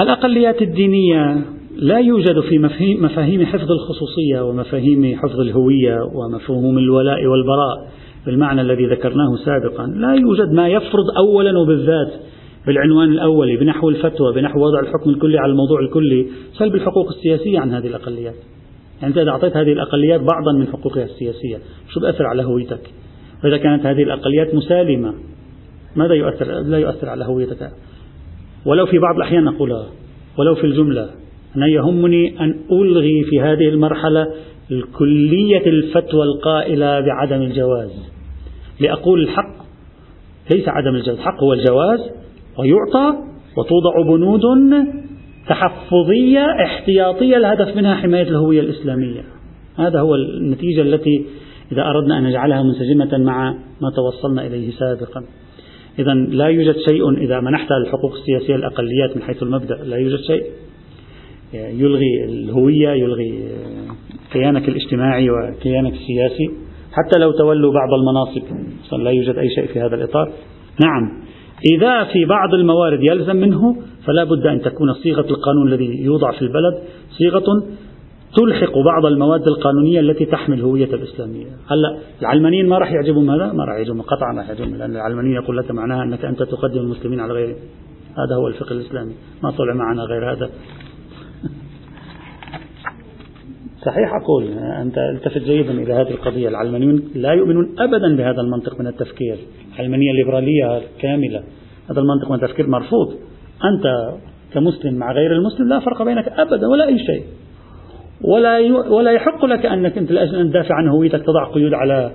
الأقليات 0.00 0.62
الدينية 0.62 1.44
لا 1.76 1.98
يوجد 1.98 2.40
في 2.40 2.58
مفاهيم 3.00 3.46
حفظ 3.46 3.70
الخصوصية 3.70 4.48
ومفاهيم 4.48 5.16
حفظ 5.16 5.40
الهوية 5.40 5.98
ومفهوم 6.14 6.78
الولاء 6.78 7.26
والبراء 7.26 7.88
بالمعنى 8.26 8.60
الذي 8.60 8.86
ذكرناه 8.86 9.36
سابقا. 9.44 9.86
لا 9.86 10.14
يوجد 10.14 10.52
ما 10.52 10.68
يفرض 10.68 11.04
أولا 11.18 11.58
وبالذات 11.58 12.12
بالعنوان 12.66 13.08
الأولي 13.08 13.56
بنحو 13.56 13.88
الفتوى 13.88 14.34
بنحو 14.34 14.60
وضع 14.60 14.80
الحكم 14.80 15.10
الكلي 15.10 15.38
على 15.38 15.52
الموضوع 15.52 15.80
الكلي. 15.80 16.26
سلب 16.52 16.74
الحقوق 16.74 17.08
السياسية 17.08 17.58
عن 17.58 17.70
هذه 17.70 17.86
الأقليات. 17.86 18.34
أنت 19.02 19.18
إذا 19.18 19.30
أعطيت 19.30 19.56
هذه 19.56 19.72
الأقليات 19.72 20.20
بعضا 20.20 20.52
من 20.52 20.66
حقوقها 20.66 21.04
السياسية 21.04 21.58
شو 21.88 22.00
بأثر 22.00 22.26
على 22.26 22.44
هويتك؟ 22.44 22.90
وإذا 23.44 23.56
كانت 23.56 23.86
هذه 23.86 24.02
الأقليات 24.02 24.54
مسالمة 24.54 25.14
ماذا 25.96 26.14
يؤثر 26.14 26.46
لا 26.46 26.78
يؤثر 26.78 27.08
على 27.08 27.24
هويتك؟ 27.24 27.70
ولو 28.66 28.86
في 28.86 28.98
بعض 28.98 29.16
الأحيان 29.16 29.48
أقولها 29.48 29.86
ولو 30.38 30.54
في 30.54 30.64
الجملة 30.64 31.10
أنا 31.56 31.66
يهمني 31.66 32.40
أن 32.40 32.60
ألغي 32.72 33.24
في 33.30 33.40
هذه 33.40 33.68
المرحلة 33.68 34.28
الكلية 34.70 35.66
الفتوى 35.66 36.22
القائلة 36.22 37.00
بعدم 37.00 37.42
الجواز. 37.42 37.90
لأقول 38.80 39.22
الحق 39.22 39.62
ليس 40.54 40.68
عدم 40.68 40.94
الجواز 40.94 41.18
الحق 41.18 41.42
هو 41.42 41.52
الجواز 41.52 42.00
ويعطى 42.58 43.18
وتوضع 43.56 44.02
بنود 44.06 44.44
تحفظية 45.48 46.46
احتياطية 46.64 47.36
الهدف 47.36 47.76
منها 47.76 47.94
حماية 47.94 48.28
الهوية 48.28 48.60
الإسلامية. 48.60 49.22
هذا 49.78 50.00
هو 50.00 50.14
النتيجة 50.14 50.82
التي 50.82 51.24
إذا 51.72 51.82
أردنا 51.82 52.18
أن 52.18 52.24
نجعلها 52.24 52.62
منسجمة 52.62 53.18
مع 53.18 53.50
ما 53.52 53.90
توصلنا 53.96 54.46
إليه 54.46 54.70
سابقا. 54.70 55.24
إذا 55.98 56.14
لا 56.14 56.46
يوجد 56.46 56.76
شيء 56.88 57.10
إذا 57.18 57.40
منحت 57.40 57.68
الحقوق 57.72 58.12
السياسية 58.12 58.56
للأقليات 58.56 59.16
من 59.16 59.22
حيث 59.22 59.42
المبدأ 59.42 59.74
لا 59.84 59.96
يوجد 59.96 60.20
شيء. 60.26 60.44
يلغي 61.54 62.24
الهوية 62.28 62.88
يلغي 62.88 63.48
كيانك 64.32 64.68
الاجتماعي 64.68 65.30
وكيانك 65.30 65.92
السياسي. 65.92 66.50
حتى 66.92 67.18
لو 67.18 67.30
تولوا 67.30 67.72
بعض 67.72 67.88
المناصب 67.92 68.42
لا 69.04 69.10
يوجد 69.10 69.38
أي 69.38 69.48
شيء 69.54 69.66
في 69.66 69.80
هذا 69.80 69.94
الإطار. 69.94 70.32
نعم. 70.84 71.22
إذا 71.70 72.04
في 72.04 72.24
بعض 72.24 72.54
الموارد 72.54 72.98
يلزم 73.02 73.36
منه 73.36 73.76
فلا 74.06 74.24
بد 74.24 74.46
أن 74.46 74.60
تكون 74.60 74.92
صيغة 74.92 75.26
القانون 75.30 75.68
الذي 75.68 76.04
يوضع 76.04 76.32
في 76.32 76.42
البلد 76.42 76.78
صيغة 77.18 77.62
تلحق 78.36 78.78
بعض 78.78 79.06
المواد 79.06 79.46
القانونية 79.48 80.00
التي 80.00 80.24
تحمل 80.24 80.60
هوية 80.60 80.94
الإسلامية. 80.94 81.46
هلأ 81.70 81.98
العلمانيين 82.20 82.68
ما 82.68 82.78
راح 82.78 82.92
يعجبهم 82.92 83.30
هذا؟ 83.30 83.52
ما 83.52 83.64
راح 83.64 83.76
يعجبهم 83.76 84.02
قطعا 84.02 84.36
راح 84.36 84.48
يعجبهم 84.48 84.76
لأن 84.76 84.96
العلمانيين 84.96 85.34
يقول 85.34 85.56
لك 85.56 85.70
معناها 85.70 86.02
أنك 86.02 86.24
أنت 86.24 86.42
تقدم 86.42 86.80
المسلمين 86.80 87.20
على 87.20 87.32
غيرهم. 87.32 87.56
هذا 88.18 88.36
هو 88.36 88.48
الفقه 88.48 88.72
الإسلامي. 88.72 89.12
ما 89.42 89.50
طلع 89.50 89.74
معنا 89.74 90.02
غير 90.02 90.32
هذا. 90.32 90.50
صحيح 93.86 94.14
أقول 94.22 94.48
أنت 94.58 94.98
التفت 94.98 95.38
جيدا 95.38 95.72
إلى 95.72 95.92
هذه 95.92 96.10
القضية. 96.10 96.48
العلمانيون 96.48 97.02
لا 97.14 97.32
يؤمنون 97.32 97.74
أبدا 97.78 98.16
بهذا 98.16 98.40
المنطق 98.40 98.80
من 98.80 98.86
التفكير. 98.86 99.36
العلمانية 99.74 100.10
الليبرالية 100.10 100.82
كاملة. 101.00 101.42
هذا 101.90 102.00
المنطق 102.00 102.30
من 102.30 102.36
التفكير 102.44 102.66
مرفوض. 102.66 103.14
أنت 103.64 104.14
كمسلم 104.54 104.94
مع 104.94 105.12
غير 105.12 105.32
المسلم 105.32 105.68
لا 105.68 105.80
فرق 105.80 106.02
بينك 106.02 106.28
أبدا 106.28 106.66
ولا 106.66 106.86
أي 106.86 106.98
شيء. 106.98 107.22
ولا 108.24 108.58
ولا 108.88 109.12
يحق 109.12 109.44
لك 109.44 109.66
أنك 109.66 109.98
أنت 109.98 110.12
لأجل 110.12 110.36
أن 110.36 110.50
تدافع 110.50 110.74
عن 110.74 110.88
هويتك 110.88 111.22
تضع 111.22 111.52
قيود 111.54 111.74
على 111.74 112.12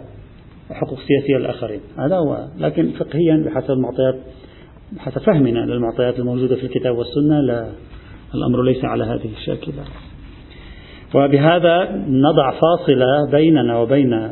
حقوق 0.71 0.99
سياسية 0.99 1.37
للآخرين 1.37 1.79
هذا 1.99 2.15
هو. 2.15 2.47
لكن 2.59 2.91
فقهيا 2.91 3.43
بحسب 3.45 3.71
المعطيات 3.71 4.15
بحسب 4.91 5.21
فهمنا 5.21 5.59
للمعطيات 5.59 6.19
الموجودة 6.19 6.55
في 6.55 6.63
الكتاب 6.63 6.97
والسنة 6.97 7.41
لا 7.41 7.69
الأمر 8.35 8.63
ليس 8.63 8.85
على 8.85 9.03
هذه 9.03 9.29
الشاكلة. 9.37 9.83
وبهذا 11.15 12.03
نضع 12.09 12.51
فاصلة 12.51 13.31
بيننا 13.31 13.79
وبين 13.79 14.31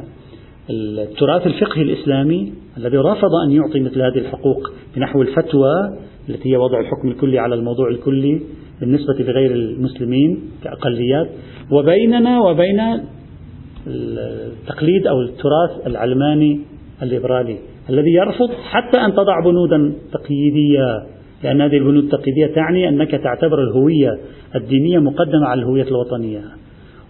التراث 0.70 1.48
الفقهي 1.48 1.82
الإسلامي 1.82 2.53
الذي 2.77 2.98
رفض 2.98 3.29
أن 3.48 3.51
يعطي 3.51 3.79
مثل 3.79 4.01
هذه 4.01 4.17
الحقوق 4.17 4.72
بنحو 4.96 5.22
الفتوى 5.22 5.98
التي 6.29 6.51
هي 6.51 6.58
وضع 6.58 6.79
الحكم 6.79 7.08
الكلي 7.08 7.39
على 7.39 7.55
الموضوع 7.55 7.89
الكلي 7.89 8.41
بالنسبة 8.79 9.13
لغير 9.20 9.51
المسلمين 9.51 10.39
كأقليات. 10.63 11.29
وبيننا 11.72 12.41
وبين 12.41 12.82
التقليد 13.88 15.08
أو 15.08 15.22
التراث 15.22 15.88
العلماني 15.88 16.60
الليبرالي 17.01 17.58
الذي 17.89 18.12
يرفض 18.12 18.50
حتى 18.70 19.00
أن 19.00 19.13
تضع 19.13 19.39
بنودا 19.39 19.94
تقييدية 20.12 21.03
لأن 21.44 21.62
هذه 21.62 21.77
البنود 21.77 22.03
التقييدية 22.03 22.48
تعني 22.48 22.89
أنك 22.89 23.12
تعتبر 23.12 23.63
الهوية 23.63 24.20
الدينية 24.55 25.00
مقدمة 25.00 25.46
على 25.46 25.62
الهوية 25.62 25.84
الوطنية. 25.88 26.41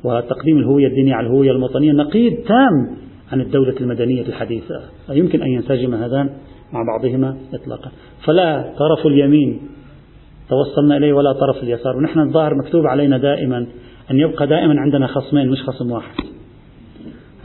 وتقديم 0.05 0.57
الهوية 0.57 0.87
الدينية 0.87 1.13
على 1.13 1.27
الهوية 1.27 1.51
الوطنية. 1.51 1.91
نقيض 1.91 2.33
تام 2.33 2.97
عن 3.31 3.41
الدولة 3.41 3.75
المدنية 3.81 4.21
الحديثة. 4.21 4.81
لا 5.09 5.15
يمكن 5.15 5.41
أن 5.41 5.47
ينسجم 5.47 5.93
هذان 5.95 6.29
مع 6.73 6.83
بعضهما 6.87 7.37
إطلاقا. 7.53 7.91
فلا 8.25 8.73
طرف 8.79 9.05
اليمين 9.05 9.59
توصلنا 10.49 10.97
إليه 10.97 11.13
ولا 11.13 11.33
طرف 11.33 11.63
اليسار. 11.63 11.97
ونحن 11.97 12.19
الظاهر 12.19 12.55
مكتوب 12.55 12.85
علينا 12.87 13.17
دائما 13.17 13.57
أن 14.11 14.19
يبقى 14.19 14.47
دائما 14.47 14.75
عندنا 14.81 15.07
خصمين 15.07 15.49
مش 15.49 15.61
خصم 15.61 15.91
واحد. 15.91 16.15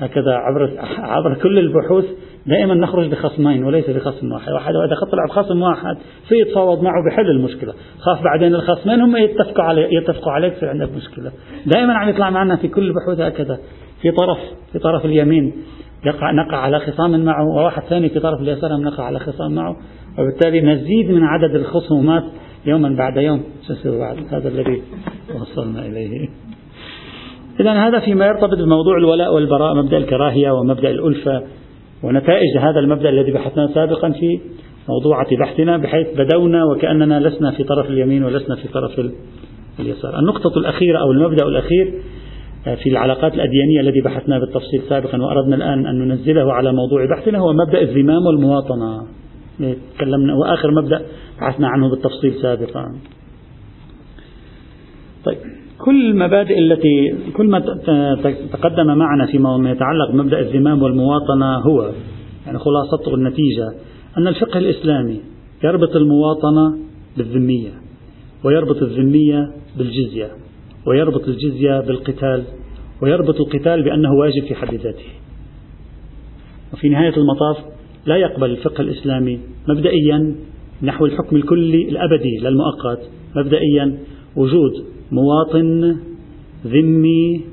هكذا 0.01 0.33
عبر 0.33 0.71
عبر 0.99 1.35
كل 1.35 1.59
البحوث 1.59 2.05
دائما 2.47 2.75
نخرج 2.75 3.11
بخصمين 3.11 3.65
وليس 3.65 3.91
بخصم 3.91 4.33
واحد، 4.33 4.53
واحد 4.53 4.75
إذا 4.75 5.11
طلع 5.13 5.25
بخصم 5.29 5.63
واحد 5.63 5.97
في 6.29 6.35
يتفاوض 6.35 6.83
معه 6.83 7.05
بحل 7.11 7.31
المشكلة، 7.31 7.73
خاف 7.99 8.23
بعدين 8.25 8.55
الخصمين 8.55 9.01
هم 9.01 9.17
يتفقوا 9.17 9.65
عليه 9.65 9.89
يتفقوا 10.03 10.33
عليك 10.33 10.55
في 10.55 10.67
عندك 10.67 10.89
مشكلة، 10.97 11.33
دائما 11.67 11.95
عم 11.95 12.09
يطلع 12.09 12.31
معنا 12.31 12.57
في 12.57 12.69
كل 12.69 12.83
البحوث 12.83 13.21
هكذا، 13.21 13.59
في 14.03 14.11
طرف 14.11 14.39
في 14.73 14.79
طرف 14.79 15.05
اليمين 15.05 15.53
يقع 16.07 16.33
نقع 16.33 16.57
على 16.57 16.81
خصام 16.81 17.25
معه 17.25 17.45
وواحد 17.57 17.83
ثاني 17.83 18.09
في 18.09 18.21
طرف 18.21 18.41
اليسار 18.41 18.77
نقع 18.77 19.05
على 19.05 19.19
خصام 19.19 19.55
معه. 19.55 19.77
وبالتالي 20.19 20.61
نزيد 20.61 21.11
من 21.11 21.23
عدد 21.25 21.55
الخصومات 21.55 22.23
يوما 22.67 22.97
بعد 22.97 23.17
يوم. 23.17 23.45
بعد؟ 23.85 24.17
هذا 24.31 24.49
الذي 24.49 24.83
وصلنا 25.41 25.87
إليه. 25.87 26.29
إذا 27.61 27.73
هذا 27.73 28.01
فيما 28.01 28.27
يرتبط 28.27 28.59
بموضوع 28.59 28.99
الولاء 28.99 29.35
والبراء 29.35 29.75
مبدأ 29.75 29.97
الكراهية 29.97 30.51
ومبدأ 30.51 30.91
الألفة. 30.91 31.43
ونتائج 32.03 32.59
هذا 32.59 32.81
المبدأ 32.81 33.09
الذي 33.09 33.33
بحثناه 33.33 33.67
سابقا 33.67 34.11
في 34.11 34.41
موضوعة 34.89 35.37
بحثنا 35.37 35.77
بحيث 35.77 36.07
بدونا 36.19 36.65
وكأننا 36.65 37.21
لسنا 37.21 37.51
في 37.51 37.65
طرف 37.65 37.91
اليمين 37.91 38.25
ولسنا 38.25 38.57
في 38.57 38.69
طرف 38.69 39.01
اليسار. 39.81 40.19
النقطة 40.19 40.59
الأخيرة 40.59 40.99
أو 40.99 41.13
المبدأ 41.13 41.47
الأخير 41.47 41.95
آه، 42.67 42.75
في 42.75 42.91
العلاقات 42.91 43.35
الأديانية 43.35 43.81
الذي 43.81 44.01
بحثناه 44.01 44.39
بالتفصيل 44.39 44.83
سابقا 44.89 45.23
وأردنا 45.23 45.57
الآن 45.57 45.87
أن 45.87 46.09
ننزله 46.09 46.53
على 46.53 46.73
موضوع 46.73 47.07
بحثنا 47.17 47.39
هو 47.39 47.53
مبدأ 47.53 47.81
الزمام 47.81 48.27
والمواطنة. 48.27 49.07
تكلمنا 49.97 50.35
وآخر 50.35 50.71
مبدأ 50.71 51.03
بحثنا 51.41 51.69
عنه 51.69 51.91
بالتفصيل 51.91 52.35
سابقا. 52.43 52.85
طيب. 55.25 55.60
كل 55.85 56.11
المبادئ 56.11 56.59
التي 56.59 57.15
كل 57.33 57.47
ما 57.47 57.59
تقدم 58.53 58.87
معنا 58.99 59.27
فيما 59.27 59.71
يتعلق 59.71 60.11
بمبدأ 60.13 60.41
الزمام 60.41 60.83
والمواطنة 60.83 61.55
هو 61.67 61.91
يعني 62.47 62.59
خلاصته 62.59 63.15
النتيجة 63.15 63.69
أن 64.19 64.29
الفقه 64.29 64.59
الإسلامي 64.59 65.21
يربط 65.65 65.97
المواطنة 65.97 66.79
بالذمية 67.17 67.71
ويربط 68.45 68.83
الذمية 68.83 69.51
بالجزية 69.79 70.31
ويربط 70.87 71.29
الجزية 71.29 71.81
بالقتال 71.81 72.45
ويربط 73.03 73.41
القتال 73.41 73.83
بأنه 73.83 74.13
واجب 74.13 74.45
في 74.45 74.55
حد 74.55 74.75
ذاته. 74.75 75.05
وفي 76.73 76.89
نهاية 76.89 77.17
المطاف 77.17 77.57
لا 78.07 78.17
يقبل 78.17 78.51
الفقه 78.51 78.81
الإسلامي 78.81 79.41
مبدئيا 79.69 80.35
نحو 80.83 81.07
الحكم 81.07 81.37
الكلي 81.37 81.89
الأبدي 81.89 82.39
للمؤقت 82.43 83.01
مبدئيا 83.37 83.99
وجود 84.37 84.73
مواطن 85.13 85.97
ذمي 86.67 87.45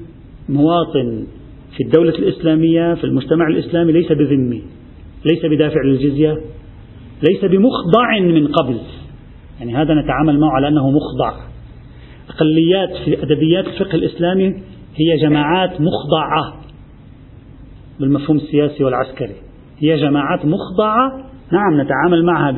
مواطن 0.49 1.27
في 1.77 1.83
الدولة 1.83 2.15
الإسلامية 2.15 2.93
في 2.93 3.03
المجتمع 3.03 3.47
الإسلامي 3.47 3.91
ليس 3.91 4.11
بذمي 4.11 4.63
ليس 5.25 5.45
بدافع 5.45 5.81
للجزية 5.85 6.37
ليس 7.29 7.45
بمخضع 7.45 8.19
من 8.19 8.47
قبل. 8.47 8.77
يعني 9.59 9.75
هذا 9.75 9.93
نتعامل 9.93 10.39
معه 10.39 10.51
على 10.51 10.67
أنه 10.67 10.91
مخضع. 10.91 11.33
أقليات 12.29 13.03
في 13.05 13.23
أدبيات 13.23 13.67
الفقه 13.67 13.95
الإسلامي 13.95 14.47
هي 14.95 15.17
جماعات 15.21 15.71
مخضعة 15.71 16.53
بالمفهوم 17.99 18.37
السياسي 18.37 18.83
والعسكري. 18.83 19.35
هي 19.79 19.97
جماعات 19.97 20.45
مخضعة 20.45 21.27
نعم 21.51 21.81
نتعامل 21.81 22.25
معها 22.25 22.55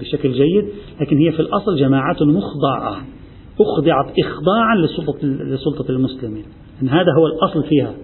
بشكل 0.00 0.32
جيد 0.32 0.64
لكن 1.00 1.18
هي 1.18 1.32
في 1.32 1.40
الأصل 1.40 1.76
جماعات 1.76 2.22
مخضعة. 2.22 2.96
أخضعت 3.60 4.12
إخضاعا 4.18 4.76
لسلطة, 4.76 5.26
لسلطة 5.26 5.90
المسلمين. 5.90 6.44
إن 6.82 6.88
هذا 6.88 7.12
هو 7.18 7.26
الأصل 7.26 7.68
فيها. 7.68 7.94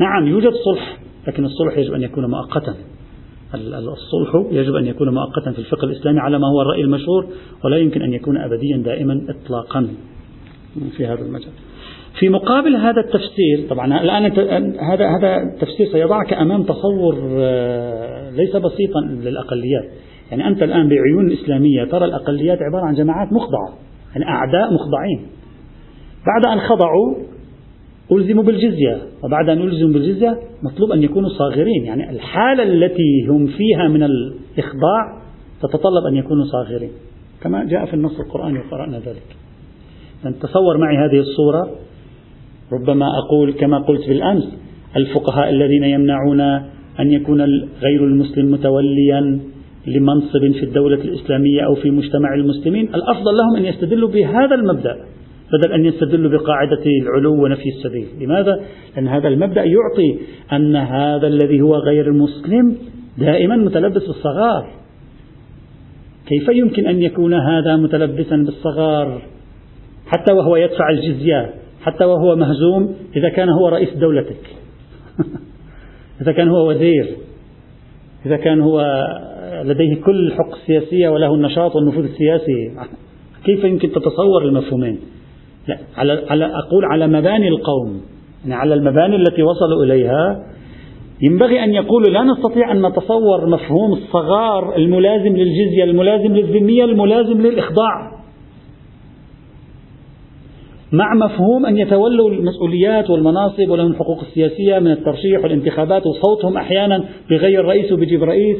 نعم 0.00 0.26
يوجد 0.26 0.52
صلح 0.64 0.98
لكن 1.28 1.44
الصلح 1.44 1.78
يجب 1.78 1.94
أن 1.94 2.02
يكون 2.02 2.30
مؤقتا. 2.30 2.74
الصلح 3.54 4.46
يجب 4.50 4.74
أن 4.74 4.86
يكون 4.86 5.14
مؤقتا 5.14 5.52
في 5.52 5.58
الفقه 5.58 5.84
الإسلامي 5.84 6.20
على 6.20 6.38
ما 6.38 6.46
هو 6.48 6.62
الرأي 6.62 6.80
المشهور 6.80 7.26
ولا 7.64 7.76
يمكن 7.76 8.02
أن 8.02 8.12
يكون 8.12 8.36
أبديا 8.36 8.76
دائما 8.76 9.26
إطلاقا 9.28 9.88
في 10.96 11.06
هذا 11.06 11.20
المجال. 11.20 11.52
في 12.18 12.28
مقابل 12.28 12.76
هذا 12.76 13.00
التفسير 13.00 13.68
طبعا 13.70 14.00
الآن 14.00 14.24
هذا 14.80 15.06
هذا 15.18 15.36
التفسير 15.54 15.86
سيضعك 15.92 16.32
أمام 16.32 16.62
تصور 16.62 17.18
آه، 17.38 18.30
ليس 18.30 18.56
بسيطا 18.56 19.00
للأقليات. 19.00 19.84
يعني 20.30 20.48
أنت 20.48 20.62
الآن 20.62 20.88
بعيون 20.88 21.26
الإسلامية 21.26 21.84
ترى 21.84 22.04
الأقليات 22.04 22.58
عبارة 22.62 22.84
عن 22.84 22.94
جماعات 22.94 23.32
مخضعة. 23.32 23.89
يعني 24.14 24.28
أعداء 24.28 24.74
مخضعين. 24.74 25.20
بعد 26.26 26.52
أن 26.52 26.60
خضعوا 26.60 27.14
ألزموا 28.12 28.42
بالجزية. 28.42 28.98
وبعد 29.24 29.48
أن 29.48 29.62
ألزموا 29.62 29.92
بالجزية 29.92 30.38
مطلوب 30.62 30.92
أن 30.92 31.02
يكونوا 31.02 31.28
صاغرين. 31.28 31.84
يعني 31.84 32.10
الحالة 32.10 32.62
التي 32.62 33.26
هم 33.28 33.46
فيها 33.46 33.88
من 33.88 34.02
الإخضاع 34.02 35.20
تتطلب 35.62 36.06
أن 36.08 36.16
يكونوا 36.16 36.44
صاغرين. 36.44 36.90
كما 37.42 37.64
جاء 37.64 37.86
في 37.86 37.94
النص 37.94 38.20
القرآني 38.20 38.58
وقرأنا 38.58 38.98
ذلك. 38.98 39.36
تصور 40.40 40.78
معي 40.78 40.96
هذه 40.96 41.20
الصورة. 41.20 41.70
ربما 42.72 43.06
أقول 43.18 43.52
كما 43.52 43.78
قلت 43.78 44.08
بالأمس 44.08 44.58
الفقهاء 44.96 45.50
الذين 45.50 45.84
يمنعون 45.84 46.40
أن 47.00 47.12
يكون 47.12 47.40
غير 47.82 48.04
المسلم 48.04 48.50
متوليا 48.52 49.40
لمنصب 49.86 50.52
في 50.52 50.62
الدولة 50.62 51.04
الإسلامية 51.04 51.66
أو 51.66 51.74
في 51.74 51.90
مجتمع 51.90 52.34
المسلمين 52.34 52.94
الأفضل 52.94 53.36
لهم 53.36 53.56
أن 53.56 53.64
يستدلوا 53.64 54.08
بهذا 54.08 54.54
المبدأ 54.54 54.96
بدل 55.52 55.72
أن 55.72 55.84
يستدلوا 55.84 56.30
بقاعدة 56.30 56.82
العلو 57.02 57.44
ونفي 57.44 57.68
السبيل. 57.68 58.06
لماذا؟ 58.20 58.60
لأن 58.96 59.08
هذا 59.08 59.28
المبدأ 59.28 59.64
يعطي 59.64 60.18
أن 60.52 60.76
هذا 60.76 61.26
الذي 61.26 61.60
هو 61.60 61.76
غير 61.76 62.12
مسلم 62.12 62.76
دائما 63.18 63.56
متلبس 63.56 64.06
بالصغار. 64.06 64.70
كيف 66.26 66.48
يمكن 66.48 66.86
أن 66.86 67.02
يكون 67.02 67.34
هذا 67.34 67.76
متلبسا 67.76 68.36
بالصغار؟ 68.36 69.22
حتى 70.06 70.32
وهو 70.32 70.56
يدفع 70.56 70.90
الجزية 70.90 71.54
حتى 71.82 72.04
وهو 72.04 72.36
مهزوم 72.36 72.94
إذا 73.16 73.28
كان 73.28 73.48
هو 73.48 73.68
رئيس 73.68 73.94
دولتك. 73.94 74.56
إذا 76.22 76.32
كان 76.32 76.48
هو 76.48 76.70
وزير. 76.70 77.16
إذا 78.26 78.36
كان 78.36 78.60
هو 78.60 79.04
لديه 79.64 80.02
كل 80.02 80.26
الحقوق 80.26 80.54
السياسية 80.54 81.08
وله 81.08 81.34
النشاط 81.34 81.76
والنفوذ 81.76 82.04
السياسي 82.04 82.70
كيف 83.44 83.64
يمكن 83.64 83.90
تتصور 83.90 84.44
المفهومين؟ 84.44 84.98
لا 85.68 85.78
على, 85.96 86.24
على 86.28 86.44
أقول 86.44 86.84
على 86.84 87.06
مباني 87.06 87.48
القوم 87.48 88.00
يعني 88.42 88.54
على 88.54 88.74
المباني 88.74 89.16
التي 89.16 89.42
وصلوا 89.42 89.84
إليها 89.84 90.46
ينبغي 91.22 91.64
أن 91.64 91.74
يقولوا 91.74 92.10
لا 92.10 92.22
نستطيع 92.22 92.72
أن 92.72 92.86
نتصور 92.86 93.46
مفهوم 93.46 93.92
الصغار 93.92 94.76
الملازم 94.76 95.36
للجزية 95.36 95.84
الملازم 95.84 96.36
للذمية 96.36 96.84
الملازم 96.84 97.40
للإخضاع. 97.40 98.19
مع 100.92 101.14
مفهوم 101.14 101.66
أن 101.66 101.78
يتولوا 101.78 102.30
المسؤوليات 102.30 103.10
والمناصب 103.10 103.68
ولهم 103.68 103.90
الحقوق 103.90 104.20
السياسية 104.20 104.78
من 104.78 104.90
الترشيح 104.90 105.42
والانتخابات 105.42 106.02
وصوتهم 106.06 106.56
أحيانا 106.56 107.04
بغير 107.30 107.64
رئيس 107.64 107.92
وبيجيب 107.92 108.22
رئيس 108.22 108.56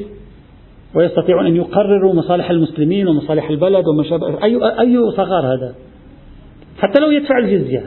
ويستطيعون 0.94 1.46
أن 1.46 1.56
يقرروا 1.56 2.14
مصالح 2.14 2.50
المسلمين 2.50 3.08
ومصالح 3.08 3.50
البلد 3.50 3.88
وما 3.88 4.02
شابه 4.02 4.44
أي 4.44 4.56
أي 4.80 5.10
صغار 5.16 5.46
هذا؟ 5.46 5.74
حتى 6.78 7.00
لو 7.00 7.10
يدفع 7.10 7.38
الجزية. 7.38 7.82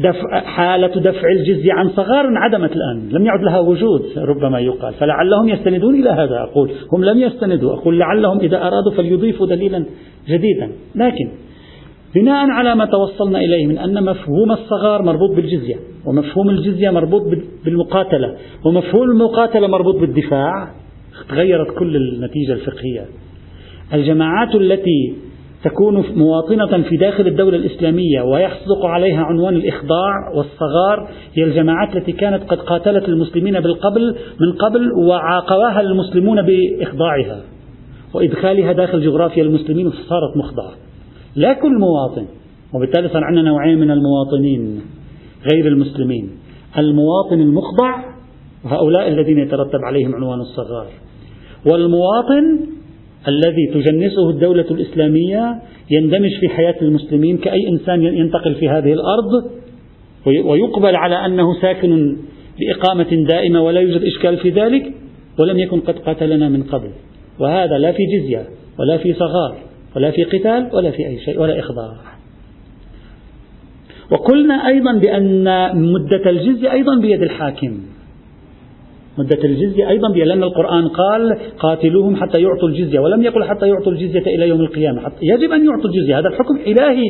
دفع 0.00 0.40
حالة 0.40 1.00
دفع 1.00 1.28
الجزية 1.30 1.72
عن 1.72 1.88
صغار 1.88 2.28
انعدمت 2.28 2.72
الآن. 2.72 3.08
لم 3.10 3.26
يعد 3.26 3.42
لها 3.42 3.58
وجود 3.58 4.02
ربما 4.16 4.60
يقال. 4.60 4.94
فلعلهم 4.94 5.48
يستندون 5.48 5.94
إلى 5.94 6.10
هذا. 6.10 6.46
أقول 6.50 6.70
هم 6.92 7.04
لم 7.04 7.18
يستندوا. 7.18 7.74
أقول 7.74 7.98
لعلهم 7.98 8.40
إذا 8.40 8.56
أرادوا 8.56 8.92
فليضيفوا 8.96 9.46
دليلا 9.46 9.84
جديدا. 10.28 10.70
لكن 10.94 11.30
بناء 12.16 12.50
على 12.50 12.74
ما 12.74 12.86
توصلنا 12.86 13.38
إليه 13.38 13.66
من 13.66 13.78
أن 13.78 14.04
مفهوم 14.04 14.52
الصغار 14.52 15.02
مربوط 15.02 15.36
بالجزية 15.36 15.76
ومفهوم 16.06 16.50
الجزية 16.50 16.90
مربوط 16.90 17.22
بالمقاتلة 17.64 18.36
ومفهوم 18.64 19.10
المقاتلة 19.10 19.66
مربوط 19.66 19.96
بالدفاع. 19.96 20.68
تغيرت 21.28 21.78
كل 21.78 21.96
النتيجة 21.96 22.52
الفقهية. 22.52 23.04
الجماعات 23.94 24.54
التي 24.54 25.14
تكون 25.64 26.04
مواطنة 26.14 26.82
في 26.82 26.96
داخل 26.96 27.26
الدولة 27.26 27.56
الإسلامية 27.56 28.22
ويصدق 28.22 28.86
عليها 28.86 29.22
عنوان 29.22 29.56
الإخضاع 29.56 30.12
والصغار 30.36 31.08
هي 31.34 31.44
الجماعات 31.44 31.96
التي 31.96 32.12
كانت 32.12 32.42
قد 32.42 32.58
قاتلت 32.58 33.08
المسلمين 33.08 33.60
بالقبل 33.60 34.16
من 34.40 34.52
قبل 34.52 34.92
وعاقبها 34.92 35.80
المسلمون 35.80 36.42
بإخضاعها 36.42 37.40
وإدخالها 38.14 38.72
داخل 38.72 39.02
جغرافيا 39.02 39.42
المسلمين 39.42 39.90
فصارت 39.90 40.36
مخضعة. 40.36 40.85
لا 41.36 41.52
كل 41.52 41.78
مواطن 41.78 42.26
وبالتالي 42.74 43.08
صار 43.08 43.24
عندنا 43.24 43.42
نوعين 43.42 43.78
من 43.78 43.90
المواطنين 43.90 44.80
غير 45.52 45.66
المسلمين. 45.66 46.30
المواطن 46.78 47.40
المخضع 47.40 48.04
وهؤلاء 48.64 49.08
الذين 49.08 49.38
يترتب 49.38 49.80
عليهم 49.84 50.14
عنوان 50.14 50.40
الصغار. 50.40 50.86
والمواطن 51.66 52.58
الذي 53.28 53.66
تجنسه 53.74 54.30
الدولة 54.30 54.66
الإسلامية 54.70 55.62
يندمج 55.90 56.30
في 56.40 56.48
حياة 56.48 56.74
المسلمين 56.82 57.38
كأي 57.38 57.68
إنسان 57.68 58.02
ينتقل 58.02 58.54
في 58.54 58.68
هذه 58.68 58.92
الأرض 58.92 59.50
ويقبل 60.26 60.96
على 60.96 61.26
أنه 61.26 61.60
ساكن 61.60 62.16
بإقامة 62.58 63.26
دائمة 63.28 63.62
ولا 63.62 63.80
يوجد 63.80 64.02
إشكال 64.02 64.36
في 64.36 64.50
ذلك 64.50 64.92
ولم 65.38 65.58
يكن 65.58 65.80
قد 65.80 65.98
قتلنا 65.98 66.48
من 66.48 66.62
قبل. 66.62 66.90
وهذا 67.40 67.78
لا 67.78 67.92
في 67.92 68.02
جزية 68.16 68.46
ولا 68.78 68.98
في 68.98 69.14
صغار. 69.14 69.65
ولا 69.96 70.10
في 70.10 70.24
قتال 70.24 70.70
ولا 70.74 70.90
في 70.90 71.06
أي 71.06 71.18
شيء 71.18 71.40
ولا 71.40 71.58
إخضاع 71.58 71.96
وقلنا 74.10 74.66
أيضا 74.66 74.92
بأن 74.92 75.44
مدة 75.92 76.30
الجزية 76.30 76.72
أيضا 76.72 77.00
بيد 77.00 77.22
الحاكم. 77.22 77.80
مدة 79.18 79.44
الجزية 79.44 79.88
أيضا 79.88 80.12
بيد 80.12 80.26
لأن 80.26 80.42
القرآن 80.42 80.88
قال 80.88 81.38
قاتلوهم 81.58 82.16
حتى 82.16 82.42
يعطوا 82.42 82.68
الجزية 82.68 83.00
ولم 83.00 83.22
يقل 83.22 83.44
حتى 83.44 83.68
يعطوا 83.68 83.92
الجزية 83.92 84.34
إلى 84.34 84.48
يوم 84.48 84.60
القيامة. 84.60 85.02
يجب 85.22 85.52
أن 85.52 85.66
يعطوا 85.66 85.90
الجزية 85.90 86.18
هذا 86.18 86.28
الحكم 86.28 86.56
إلهي 86.56 87.04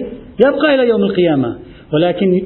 يبقى 0.47 0.75
إلى 0.75 0.89
يوم 0.89 1.03
القيامة. 1.03 1.57
ولكن 1.95 2.43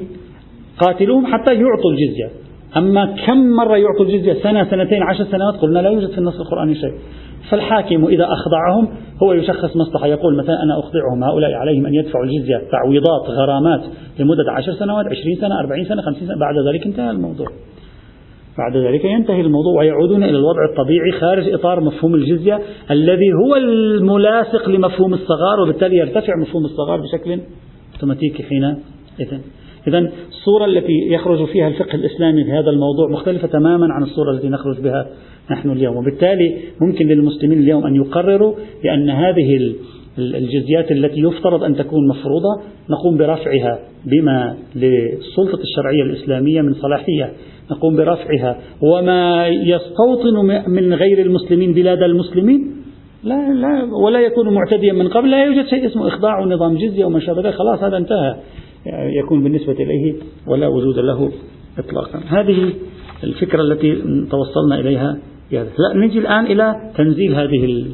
قاتلوهم 0.79 1.25
حتى 1.25 1.53
يعطوا 1.53 1.91
الجزية. 1.91 2.29
أما 2.77 3.15
كم 3.25 3.37
مرة 3.37 3.77
يعطوا 3.77 4.05
الجزية؟ 4.05 4.33
سنة 4.43 4.63
سنتين 4.63 5.03
عشر 5.03 5.23
سنوات؟ 5.23 5.55
قلنا 5.61 5.79
لا 5.79 5.89
يوجد 5.89 6.09
في 6.09 6.17
النص 6.17 6.39
القرآني 6.39 6.75
شيء. 6.75 6.93
فالحاكم 7.49 8.05
إذا 8.05 8.25
أخضعهم 8.25 8.97
هو 9.23 9.33
يشخص 9.33 9.75
مصلحة 9.75 10.07
يقول 10.07 10.37
مثلا 10.37 10.63
أنا 10.63 10.79
أخضعهم 10.79 11.23
هؤلاء 11.23 11.51
عليهم 11.51 11.85
أن 11.85 11.93
يدفعوا 11.93 12.25
الجزية 12.25 12.61
تعويضات 12.71 13.29
غرامات 13.29 13.81
لمدة 14.19 14.51
عشر 14.51 14.73
سنوات 14.73 15.05
عشرين 15.05 15.35
سنة 15.41 15.59
أربعين 15.59 15.85
سنة 15.85 16.01
خمسين 16.01 16.27
سنة 16.27 16.37
بعد 16.37 16.55
ذلك 16.67 16.85
انتهى 16.85 17.09
الموضوع. 17.09 17.47
بعد 18.57 18.77
ذلك 18.77 19.05
ينتهي 19.05 19.41
الموضوع 19.41 19.79
ويعودون 19.79 20.23
إلى 20.23 20.37
الوضع 20.37 20.65
الطبيعي 20.69 21.11
خارج 21.11 21.53
إطار 21.53 21.79
مفهوم 21.79 22.15
الجزية 22.15 22.59
الذي 22.91 23.33
هو 23.33 23.55
الملاصق 23.55 24.69
لمفهوم 24.69 25.13
الصغار 25.13 25.59
وبالتالي 25.61 25.97
يرتفع 25.97 26.35
مفهوم 26.35 26.65
الصغار 26.65 27.01
بشكل 27.01 27.39
أوتوماتيكي 27.93 28.43
حينئذ 28.43 29.39
إذا 29.87 30.11
الصورة 30.29 30.65
التي 30.65 30.93
يخرج 31.09 31.45
فيها 31.45 31.67
الفقه 31.67 31.95
الإسلامي 31.95 32.43
في 32.43 32.51
هذا 32.51 32.69
الموضوع 32.69 33.09
مختلفة 33.09 33.47
تماما 33.47 33.93
عن 33.93 34.03
الصورة 34.03 34.31
التي 34.31 34.49
نخرج 34.49 34.81
بها 34.81 35.07
نحن 35.51 35.71
اليوم. 35.71 35.97
وبالتالي 35.97 36.57
ممكن 36.81 37.07
للمسلمين 37.07 37.59
اليوم 37.59 37.85
أن 37.85 37.95
يقرروا 37.95 38.53
بأن 38.83 39.09
هذه 39.09 39.73
الجزيات 40.17 40.91
التي 40.91 41.19
يفترض 41.19 41.63
أن 41.63 41.75
تكون 41.75 42.07
مفروضة 42.07 42.61
نقوم 42.89 43.17
برفعها 43.17 43.79
بما 44.05 44.57
للسلطة 44.75 45.59
الشرعية 45.61 46.03
الإسلامية 46.03 46.61
من 46.61 46.73
صلاحية. 46.73 47.33
نقوم 47.71 47.95
برفعها. 47.95 48.57
وما 48.81 49.47
يستوطن 49.47 50.63
من 50.67 50.93
غير 50.93 51.21
المسلمين 51.21 51.73
بلاد 51.73 52.03
المسلمين؟ 52.03 52.71
لا 53.23 53.53
لا 53.53 53.83
ولا 54.05 54.19
يكون 54.19 54.53
معتديا 54.53 54.93
من 54.93 55.07
قبل. 55.07 55.31
لا 55.31 55.45
يوجد 55.45 55.65
شيء 55.65 55.87
اسمه 55.87 56.07
إخضاع 56.07 56.43
نظام 56.43 56.77
جزية 56.77 57.05
وما 57.05 57.19
شابه 57.19 57.51
خلاص 57.51 57.83
هذا 57.83 57.97
انتهى. 57.97 58.35
يكون 59.23 59.43
بالنسبة 59.43 59.73
إليه 59.73 60.13
ولا 60.47 60.67
وجود 60.67 60.99
له 60.99 61.31
إطلاقا. 61.79 62.19
هذه 62.27 62.73
الفكرة 63.23 63.61
التي 63.61 63.95
توصلنا 64.31 64.79
إليها. 64.79 65.17
لا 65.51 66.05
نجي 66.05 66.19
الآن 66.19 66.45
إلى 66.45 66.75
تنزيل 66.97 67.35
هذه 67.35 67.85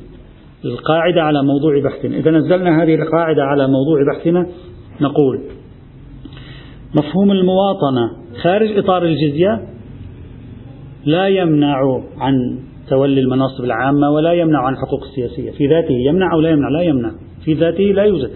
القاعدة 0.65 1.23
على 1.23 1.43
موضوع 1.43 1.81
بحثنا. 1.83 2.17
إذا 2.17 2.31
نزلنا 2.31 2.83
هذه 2.83 2.95
القاعدة 2.95 3.43
على 3.43 3.67
موضوع 3.67 4.03
بحثنا 4.13 4.47
نقول 5.01 5.41
مفهوم 6.95 7.31
المواطنة 7.31 8.11
خارج 8.41 8.77
إطار 8.77 9.03
الجزية 9.03 9.67
لا 11.05 11.27
يمنع 11.27 12.01
عن 12.17 12.59
تولي 12.89 13.21
المناصب 13.21 13.63
العامة 13.63 14.11
ولا 14.11 14.33
يمنع 14.33 14.59
عن 14.59 14.75
حقوق 14.75 15.03
السياسية. 15.03 15.51
في 15.51 15.67
ذاته 15.67 15.95
يمنع 16.07 16.33
أو 16.33 16.39
لا 16.39 16.49
يمنع؟ 16.49 16.69
لا 16.69 16.81
يمنع. 16.81 17.11
في 17.45 17.53
ذاته 17.53 17.83
لا 17.83 18.03
يوجد. 18.03 18.29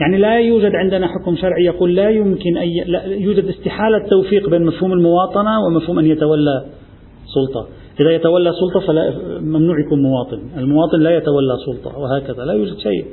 يعني 0.00 0.18
لا 0.18 0.38
يوجد 0.38 0.72
عندنا 0.74 1.06
حكم 1.06 1.36
شرعي 1.36 1.64
يقول 1.64 1.94
لا 1.94 2.10
يمكن 2.10 2.56
أن 2.56 2.68
لا 2.86 3.04
يوجد 3.04 3.44
استحالة 3.44 3.98
توفيق 4.10 4.50
بين 4.50 4.64
مفهوم 4.64 4.92
المواطنة 4.92 5.50
ومفهوم 5.66 5.98
أن 5.98 6.06
يتولى 6.06 6.64
سلطة. 7.34 7.68
إذا 8.00 8.10
يتولى 8.10 8.52
سلطة 8.52 8.86
فلا 8.86 9.14
ممنوع 9.40 9.80
يكون 9.80 10.02
مواطن. 10.02 10.40
المواطن 10.56 11.00
لا 11.00 11.16
يتولى 11.16 11.56
سلطة 11.66 11.98
وهكذا 11.98 12.44
لا 12.44 12.52
يوجد 12.52 12.78
شيء. 12.78 13.04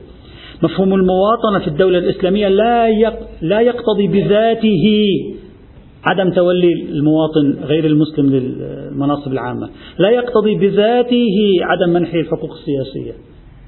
مفهوم 0.64 0.94
المواطنة 0.94 1.60
في 1.60 1.68
الدولة 1.68 1.98
الإسلامية 1.98 2.48
لا 2.48 2.90
لا 3.42 3.62
يقتضي 3.62 4.08
بذاته 4.08 4.86
عدم 6.04 6.32
تولي 6.32 6.74
المواطن 6.90 7.58
غير 7.64 7.86
المسلم 7.86 8.30
للمناصب 8.30 9.32
العامة. 9.32 9.70
لا 10.00 10.10
يقتضي 10.10 10.56
بذاته 10.56 11.38
عدم 11.62 11.94
منحه 11.94 12.20
الحقوق 12.20 12.52
السياسية. 12.52 13.14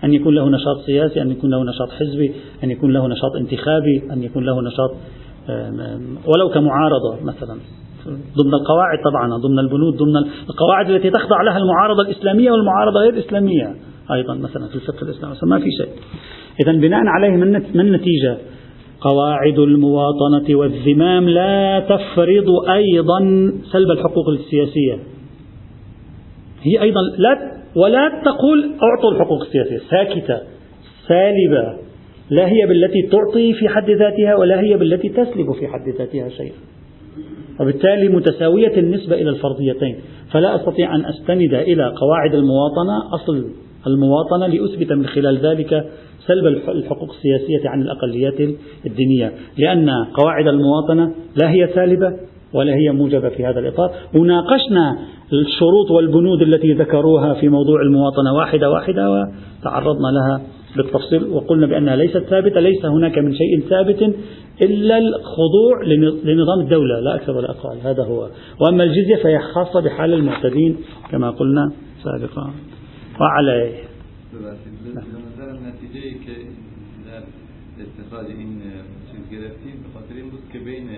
أن 0.03 0.13
يكون 0.13 0.35
له 0.35 0.49
نشاط 0.49 0.77
سياسي 0.85 1.21
أن 1.21 1.31
يكون 1.31 1.49
له 1.49 1.63
نشاط 1.63 1.89
حزبي 1.89 2.31
أن 2.63 2.71
يكون 2.71 2.93
له 2.93 3.07
نشاط 3.07 3.35
انتخابي 3.35 4.03
أن 4.13 4.23
يكون 4.23 4.45
له 4.45 4.61
نشاط 4.61 4.91
ولو 6.27 6.49
كمعارضة 6.49 7.23
مثلا. 7.23 7.57
ضمن 8.37 8.53
القواعد 8.53 8.99
طبعا 9.11 9.37
ضمن 9.37 9.59
البنود 9.59 9.97
ضمن 9.97 10.17
القواعد 10.49 10.89
التي 10.89 11.09
تخضع 11.09 11.41
لها 11.41 11.57
المعارضة 11.57 12.01
الإسلامية 12.01 12.51
والمعارضة 12.51 12.99
غير 12.99 13.13
الإسلامية. 13.13 13.75
أيضا 14.11 14.35
مثلا 14.35 14.67
في 14.67 14.75
الفقه 14.75 15.03
الإسلامي 15.03 15.35
ما 15.43 15.59
في 15.59 15.71
شيء. 15.81 15.89
إذا 16.61 16.71
بناء 16.71 17.01
عليه 17.05 17.29
من 17.73 17.79
النتيجة 17.79 18.37
قواعد 19.01 19.59
المواطنة 19.59 20.55
والذمام 20.55 21.29
لا 21.29 21.79
تفرض 21.79 22.49
أيضا 22.69 23.19
سلب 23.71 23.91
الحقوق 23.91 24.29
السياسية. 24.29 24.99
هي 26.61 26.81
أيضا 26.81 27.01
لا 27.17 27.57
ولا 27.75 28.21
تقول 28.25 28.71
أعطوا 28.83 29.11
الحقوق 29.11 29.41
السياسية 29.41 29.77
ساكتة 29.89 30.39
سالبة. 31.07 31.77
لا 32.29 32.47
هي 32.47 32.67
بالتي 32.67 33.01
تعطي 33.01 33.53
في 33.53 33.69
حد 33.69 33.89
ذاتها 33.89 34.35
ولا 34.35 34.61
هي 34.61 34.77
بالتي 34.77 35.09
تسلب 35.09 35.51
في 35.59 35.67
حد 35.67 35.89
ذاتها 35.97 36.29
شيئا. 36.29 36.55
وبالتالي 37.59 38.09
متساوية 38.09 38.77
النسبة 38.77 39.15
إلى 39.15 39.29
الفرضيتين. 39.29 39.95
فلا 40.31 40.55
أستطيع 40.55 40.95
أن 40.95 41.05
أستند 41.05 41.53
إلى 41.53 41.93
قواعد 41.95 42.33
المواطنة 42.35 43.13
أصل 43.13 43.45
المواطنة 43.87 44.47
لأثبت 44.47 44.91
من 44.91 45.05
خلال 45.05 45.37
ذلك 45.37 45.85
سلب 46.27 46.47
الحقوق 46.47 47.09
السياسية 47.09 47.69
عن 47.69 47.81
الأقليات 47.81 48.57
الدينية. 48.85 49.33
لأن 49.57 49.89
قواعد 50.13 50.47
المواطنة 50.47 51.11
لا 51.35 51.51
هي 51.51 51.69
سالبة 51.75 52.13
ولا 52.53 52.73
هي 52.75 52.91
موجبة 52.91 53.29
في 53.29 53.45
هذا 53.45 53.59
الإطار. 53.59 53.91
وناقشنا 54.15 54.97
الشروط 55.33 55.91
والبنود 55.91 56.41
التي 56.41 56.73
ذكروها 56.73 57.33
في 57.33 57.49
موضوع 57.49 57.81
المواطنة 57.81 58.33
واحدة 58.33 58.69
واحدة 58.69 59.11
وتعرضنا 59.11 60.07
لها 60.07 60.41
بالتفصيل 60.75 61.23
وقلنا 61.23 61.67
بأنها 61.67 61.95
ليست 61.95 62.17
ثابتة 62.17 62.59
ليس 62.59 62.85
هناك 62.85 63.17
من 63.17 63.33
شيء 63.33 63.69
ثابت 63.69 64.15
إلا 64.61 64.97
الخضوع 64.97 65.83
لنظام 66.23 66.59
الدولة 66.59 66.99
لا 66.99 67.15
أكثر 67.15 67.37
ولا 67.37 67.49
أقل 67.49 67.77
هذا 67.83 68.03
هو. 68.03 68.29
وأما 68.61 68.83
الجزية 68.83 69.15
فهي 69.23 69.39
خاصة 69.39 69.81
بحال 69.81 70.13
المعتدين 70.13 70.77
كما 71.11 71.29
قلنا 71.29 71.71
سابقا. 72.03 72.51
وعليه. 73.19 73.87
اتخاذ 77.77 78.25
این 78.25 78.61
بود 80.31 80.41
که 80.53 80.59
بین 80.59 80.89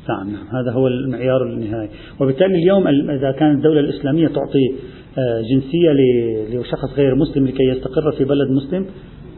نعم. 0.08 0.30
نعم. 0.30 0.46
هذا 0.46 0.72
هو 0.72 0.86
المعيار 0.86 1.42
النهائي. 1.42 1.90
وبالتالي 2.20 2.54
اليوم 2.54 2.88
إذا 3.10 3.32
كانت 3.32 3.56
الدولة 3.56 3.80
الإسلامية 3.80 4.28
تعطي 4.28 4.74
جنسية 5.50 5.92
لشخص 6.50 6.94
غير 6.96 7.14
مسلم 7.14 7.46
لكي 7.46 7.62
يستقر 7.62 8.12
في 8.12 8.24
بلد 8.24 8.50
مسلم 8.50 8.86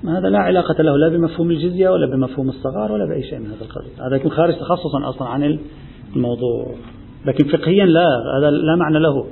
هذا 0.09 0.29
لا 0.29 0.39
علاقة 0.39 0.83
له 0.83 0.97
لا 0.97 1.09
بمفهوم 1.09 1.51
الجزية 1.51 1.89
ولا 1.89 2.07
بمفهوم 2.07 2.49
الصغار 2.49 2.93
ولا 2.93 3.07
بأي 3.07 3.23
شيء 3.23 3.39
من 3.39 3.47
هذا 3.47 3.65
القبيل. 3.65 3.91
هذا 4.07 4.17
يكون 4.17 4.31
خارج 4.31 4.55
تخصصا 4.55 5.09
أصلا 5.09 5.29
عن 5.29 5.59
الموضوع. 6.17 6.75
لكن 7.27 7.49
فقهيا 7.49 7.87
لا. 7.87 8.07
هذا 8.39 8.51
لا 8.51 8.77
معنى 8.77 8.99
له. 8.99 9.27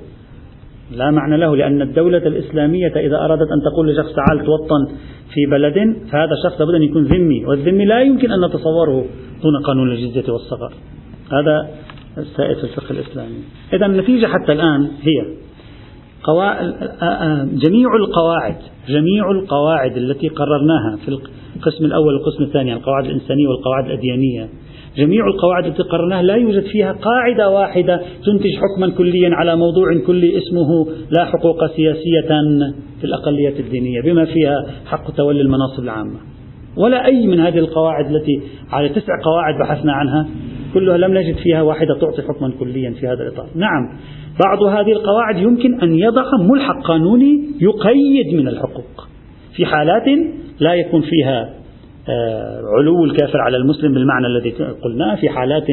لا 0.91 1.11
معنى 1.11 1.37
له 1.37 1.57
لأن 1.57 1.83
الدولة 1.83 2.19
الإسلامية 2.19 2.93
إذا 2.97 3.17
أرادت 3.17 3.49
أن 3.53 3.73
تقول 3.73 3.93
لشخص 3.93 4.15
تعال 4.15 4.47
توطن 4.47 4.87
في 5.35 5.47
بلد 5.51 5.97
فهذا 6.13 6.33
الشخص 6.33 6.61
لابد 6.61 6.75
أن 6.75 6.83
يكون 6.83 7.03
ذمي 7.03 7.45
والذمي 7.45 7.85
لا 7.85 8.01
يمكن 8.01 8.33
أن 8.33 8.45
نتصوره 8.45 9.05
دون 9.43 9.63
قانون 9.67 9.93
الجزية 9.93 10.33
والصغر 10.33 10.73
هذا 11.33 11.69
في 12.37 12.65
الفقه 12.65 12.91
الإسلامي. 12.91 13.39
إذا 13.73 13.87
النتيجة 13.87 14.27
حتى 14.27 14.53
الآن 14.53 14.83
هي 14.83 15.27
جميع 17.53 17.97
القواعد 17.97 18.57
جميع 18.89 19.31
القواعد 19.31 19.97
التي 19.97 20.29
قررناها 20.29 20.97
في 21.05 21.09
القسم 21.57 21.85
الأول 21.85 22.15
والقسم 22.15 22.43
الثاني 22.45 22.73
القواعد 22.73 23.05
الإنسانية 23.05 23.49
والقواعد 23.49 23.85
الأديانية 23.85 24.49
جميع 24.97 25.27
القواعد 25.27 25.67
التي 25.67 25.83
قررناها 25.83 26.23
لا 26.23 26.35
يوجد 26.35 26.63
فيها 26.63 26.93
قاعدة 26.93 27.51
واحدة 27.51 27.97
تنتج 27.97 28.57
حكما 28.57 28.91
كليا 28.99 29.31
على 29.35 29.57
موضوع 29.57 29.87
كلي 30.07 30.39
اسمه 30.39 30.87
لا 31.11 31.25
حقوق 31.25 31.67
سياسية 31.67 32.29
في 32.99 33.05
الأقليات 33.05 33.61
الدينية 33.61 34.01
بما 34.03 34.25
فيها 34.25 34.67
حق 34.87 35.11
تولي 35.11 35.41
المناصب 35.41 35.83
العامة. 35.83 36.19
ولا 36.77 37.07
أي 37.07 37.27
من 37.27 37.41
هذه 37.41 37.59
القواعد 37.59 38.15
التي 38.15 38.41
على 38.73 38.89
تسع 38.89 39.13
قواعد 39.25 39.55
بحثنا 39.61 39.93
عنها 39.93 40.29
كلها 40.75 40.97
لم 40.97 41.15
نجد 41.19 41.37
فيها 41.37 41.63
واحدة 41.63 41.99
تعطي 42.01 42.23
حكما 42.23 42.53
كليا 42.61 42.91
في 42.91 43.07
هذا 43.07 43.23
الإطار. 43.23 43.47
نعم 43.55 43.99
بعض 44.45 44.63
هذه 44.63 44.93
القواعد 44.93 45.37
يمكن 45.37 45.81
أن 45.81 45.95
يضع 45.95 46.25
ملحق 46.51 46.83
قانوني 46.83 47.41
يقيد 47.61 48.35
من 48.35 48.49
الحقوق 48.49 49.09
في 49.57 49.67
حالات 49.67 50.05
لا 50.61 50.75
يكون 50.75 51.01
فيها 51.01 51.58
علو 52.79 53.05
الكافر 53.05 53.41
على 53.41 53.57
المسلم 53.57 53.95
بالمعنى 53.95 54.27
الذي 54.27 54.51
قلناه 54.85 55.15
في 55.15 55.29
حالات 55.29 55.69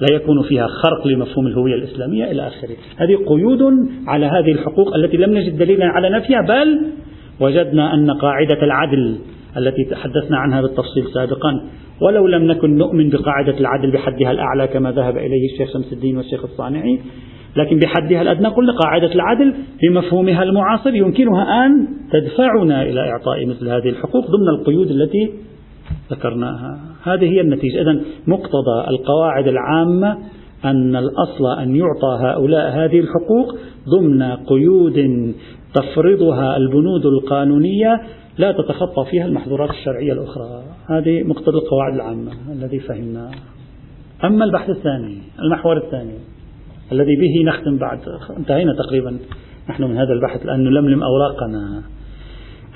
لا 0.00 0.16
يكون 0.16 0.42
فيها 0.42 0.66
خرق 0.66 1.06
لمفهوم 1.06 1.46
الهوية 1.46 1.74
الإسلامية 1.74 2.30
إلى 2.30 2.46
آخره. 2.46 2.76
هذه 2.96 3.16
قيود 3.26 3.62
على 4.06 4.26
هذه 4.26 4.52
الحقوق 4.52 4.94
التي 4.94 5.16
لم 5.16 5.38
نجد 5.38 5.58
دليلا 5.58 5.86
على 5.86 6.10
نفيها 6.10 6.40
بل 6.42 6.80
وجدنا 7.40 7.94
أن 7.94 8.10
قاعدة 8.10 8.62
العدل 8.62 9.18
التي 9.56 9.84
تحدثنا 9.84 10.38
عنها 10.38 10.62
بالتفصيل 10.62 11.04
سابقا 11.14 11.60
ولو 12.00 12.26
لم 12.26 12.42
نكن 12.42 12.76
نؤمن 12.76 13.10
بقاعدة 13.10 13.58
العدل 13.60 13.90
بحدها 13.90 14.30
الأعلى 14.30 14.66
كما 14.66 14.92
ذهب 14.92 15.16
إليه 15.16 15.52
الشيخ 15.52 15.72
شمس 15.72 15.92
الدين 15.92 16.16
والشيخ 16.16 16.44
الصانعي 16.44 17.00
لكن 17.56 17.78
بحدها 17.78 18.22
الأدنى 18.22 18.48
قلنا 18.48 18.72
قاعدة 18.72 19.14
العدل 19.14 19.54
بمفهومها 19.82 20.42
المعاصر 20.42 20.94
يمكنها 20.94 21.66
أن 21.66 21.88
تدفعنا 22.12 22.82
إلى 22.82 23.00
إعطاء 23.00 23.46
مثل 23.46 23.68
هذه 23.68 23.88
الحقوق 23.88 24.30
ضمن 24.30 24.48
القيود 24.48 24.90
التي 24.90 25.30
ذكرناها. 26.10 26.78
هذه 27.02 27.24
هي 27.24 27.40
النتيجة. 27.40 27.82
إذا 27.82 28.00
مقتضى 28.26 28.88
القواعد 28.88 29.48
العامة 29.48 30.18
أن 30.64 30.96
الأصل 30.96 31.60
أن 31.60 31.76
يعطى 31.76 32.18
هؤلاء 32.20 32.70
هذه 32.70 33.00
الحقوق 33.00 33.58
ضمن 33.88 34.22
قيود 34.22 35.34
تفرضها 35.74 36.56
البنود 36.56 37.06
القانونية 37.06 38.00
لا 38.38 38.52
تتخطى 38.52 39.04
فيها 39.10 39.26
المحظورات 39.26 39.70
الشرعية 39.70 40.12
الأخرى. 40.12 40.62
هذه 40.90 41.22
مقتضى 41.22 41.58
القواعد 41.58 41.94
العامة 41.94 42.32
الذي 42.52 42.78
فهمناه. 42.78 43.30
أما 44.24 44.44
البحث 44.44 44.70
الثاني 44.70 45.18
المحور 45.42 45.76
الثاني 45.76 46.18
الذي 46.92 47.16
به 47.16 47.50
نختم 47.50 47.78
بعد 47.78 47.98
انتهينا 48.36 48.72
تقريبا 48.72 49.18
نحن 49.70 49.82
من 49.82 49.96
هذا 49.96 50.12
البحث 50.12 50.42
الآن 50.44 50.64
نلملم 50.64 51.02
أوراقنا. 51.02 51.82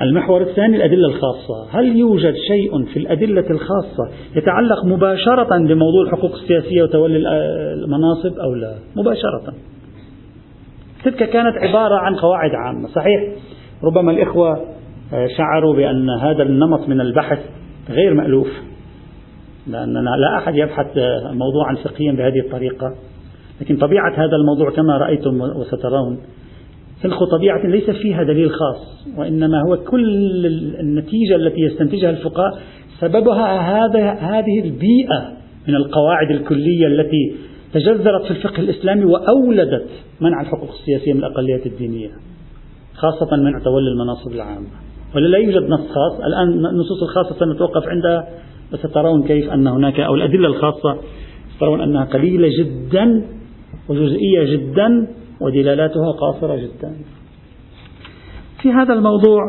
المحور 0.03 0.43
الثاني 0.43 0.77
الأدلة 0.77 1.09
الخاصة. 1.09 1.69
هل 1.71 1.97
يوجد 1.97 2.35
شيء 2.49 2.85
في 2.85 2.99
الأدلة 2.99 3.51
الخاصة 3.51 4.11
يتعلق 4.37 4.85
مباشرة 4.85 5.59
بموضوع 5.59 6.03
الحقوق 6.03 6.33
السياسية 6.33 6.83
وتولي 6.83 7.17
المناصب 7.75 8.39
أو 8.39 8.55
لا؟ 8.55 8.75
مباشرة. 8.97 9.55
تلك 11.05 11.31
كانت 11.31 11.57
عبارة 11.57 11.95
عن 11.95 12.15
قواعد 12.15 12.51
عامة 12.51 12.89
صحيح؟ 12.89 13.21
ربما 13.85 14.13
الإخوة 14.13 14.65
شعروا 15.37 15.77
بأن 15.77 16.11
هذا 16.11 16.43
النمط 16.43 16.89
من 16.89 17.01
البحث 17.01 17.39
غير 17.91 18.15
مألوف 18.15 18.49
لأننا 19.67 20.11
لا 20.11 20.37
أحد 20.37 20.55
يبحث 20.55 20.87
موضوعا 21.33 21.75
فقهيا 21.85 22.13
بهذه 22.13 22.41
الطريقة. 22.47 22.95
لكن 23.61 23.77
طبيعة 23.77 24.13
هذا 24.13 24.37
الموضوع 24.37 24.71
كما 24.71 24.99
رأيتم 24.99 25.41
وسترون 25.41 26.19
فنخ 27.05 27.25
طبيعة 27.25 27.67
ليس 27.67 27.91
فيها 27.91 28.23
دليل 28.23 28.51
خاص 28.51 29.07
وإنما 29.17 29.61
هو 29.69 29.77
كل 29.77 30.47
النتيجة 30.81 31.37
التي 31.37 31.61
يستنتجها 31.61 32.11
الفقهاء 32.11 32.59
سببها 33.01 33.59
هذا 33.61 34.11
هذه 34.11 34.61
البيئة 34.65 35.33
من 35.69 35.75
القواعد 35.75 36.31
الكلية 36.31 36.87
التي 36.87 37.35
تجذرت 37.73 38.25
في 38.25 38.31
الفقه 38.31 38.61
الإسلامي 38.61 39.05
وأولدت 39.05 39.87
منع 40.21 40.41
الحقوق 40.41 40.71
السياسية 40.71 41.13
من 41.13 41.19
الأقليات 41.19 41.67
الدينية 41.67 42.11
خاصة 42.95 43.37
منع 43.37 43.59
تولي 43.59 43.89
المناصب 43.89 44.33
العامة. 44.33 44.67
ولا 45.15 45.27
لا 45.27 45.39
يوجد 45.39 45.63
نص 45.63 45.81
خاص. 45.81 46.21
الآن 46.27 46.67
النصوص 46.67 47.03
الخاصة 47.03 47.39
سنتوقف 47.39 47.89
عندها 47.89 48.29
وسترون 48.73 49.23
كيف 49.23 49.51
أن 49.51 49.67
هناك 49.67 50.01
أو 50.01 50.15
الأدلة 50.15 50.49
الخاصة 50.49 50.99
ترون 51.61 51.81
أنها 51.81 52.05
قليلة 52.05 52.49
جدا 52.59 53.25
وجزئية 53.89 54.57
جدا 54.57 55.07
ودلالاتها 55.41 56.13
قاصرة 56.13 56.57
جدا. 56.57 56.95
في 58.63 58.71
هذا 58.71 58.95
الموضوع 58.95 59.41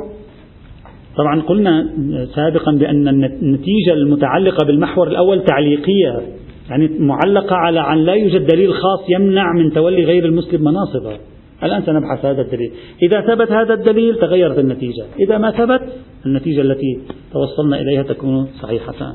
طبعا 1.18 1.42
قلنا 1.42 1.90
سابقا 2.36 2.72
بأن 2.72 3.08
النتيجة 3.08 3.94
المتعلقة 3.94 4.66
بالمحور 4.66 5.08
الأول 5.08 5.44
تعليقية 5.44 6.22
يعني 6.70 6.90
معلقة 7.00 7.56
على 7.56 7.80
أن 7.80 7.98
لا 7.98 8.14
يوجد 8.14 8.48
دليل 8.48 8.74
خاص 8.74 9.10
يمنع 9.10 9.54
من 9.54 9.72
تولي 9.74 10.04
غير 10.04 10.26
المسلم 10.26 10.62
مناصبة. 10.62 11.18
الآن 11.64 11.84
سنبحث 11.84 12.26
هذا 12.26 12.42
الدليل. 12.42 12.72
إذا 13.04 13.22
ثبت 13.22 13.52
هذا 13.52 13.74
الدليل 13.74 14.16
تغيرت 14.16 14.60
النتيجة. 14.60 15.06
إذا 15.20 15.38
ما 15.38 15.52
ثبت 15.52 15.82
النتيجة 16.26 16.62
التي 16.62 17.02
توصلنا 17.34 17.82
إليها 17.82 18.04
تكون 18.04 18.48
صحيحة. 18.62 19.14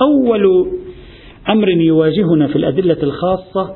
أول 0.00 0.66
أمر 1.48 1.68
يواجهنا 1.68 2.46
في 2.46 2.56
الأدلة 2.56 3.02
الخاصة 3.02 3.74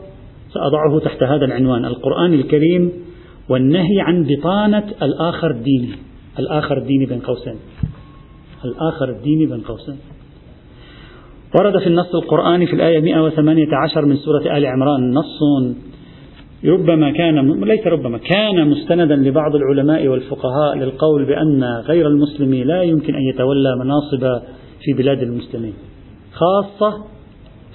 سأضعه 0.55 1.01
تحت 1.05 1.23
هذا 1.23 1.45
العنوان 1.45 1.85
القرآن 1.85 2.35
الكريم 2.35 2.93
والنهي 3.49 4.01
عن 4.01 4.27
بطانة 4.29 4.85
الآخر 5.03 5.51
الديني 5.51 5.91
الآخر 6.39 6.79
الديني 6.79 7.07
بين 7.07 7.21
قوسين. 7.21 7.57
الآخر 8.65 9.09
الديني 9.11 9.47
بين 9.47 9.61
قوسين. 9.61 9.97
ورد 11.61 11.79
في 11.79 11.87
النص 11.87 12.15
القرآني 12.15 12.67
في 12.67 12.73
الآية 12.73 13.01
118 13.01 14.07
من 14.07 14.17
سورة 14.17 14.57
آل 14.57 14.67
عمران 14.67 15.15
نص 15.15 15.43
ربما 16.65 17.11
كان 17.11 17.65
ليس 17.65 17.87
ربما 17.87 18.19
كان 18.19 18.69
مستندا 18.69 19.17
لبعض 19.17 19.55
العلماء 19.55 20.09
والفقهاء 20.09 20.77
للقول 20.77 21.25
بأن 21.25 21.65
غير 21.65 22.09
المسلم 22.09 22.55
لا 22.55 22.83
يمكن 22.83 23.15
أن 23.15 23.23
يتولى 23.23 23.77
مناصب 23.77 24.43
في 24.81 24.93
بلاد 24.93 25.23
المسلمين 25.23 25.75
خاصة 26.33 27.05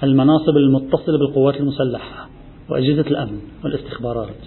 المناصب 0.02 0.56
المتصلة 0.56 1.18
بالقوات 1.18 1.60
المسلحة. 1.60 2.27
وأجهزة 2.70 3.10
الأمن 3.10 3.38
والاستخبارات. 3.64 4.40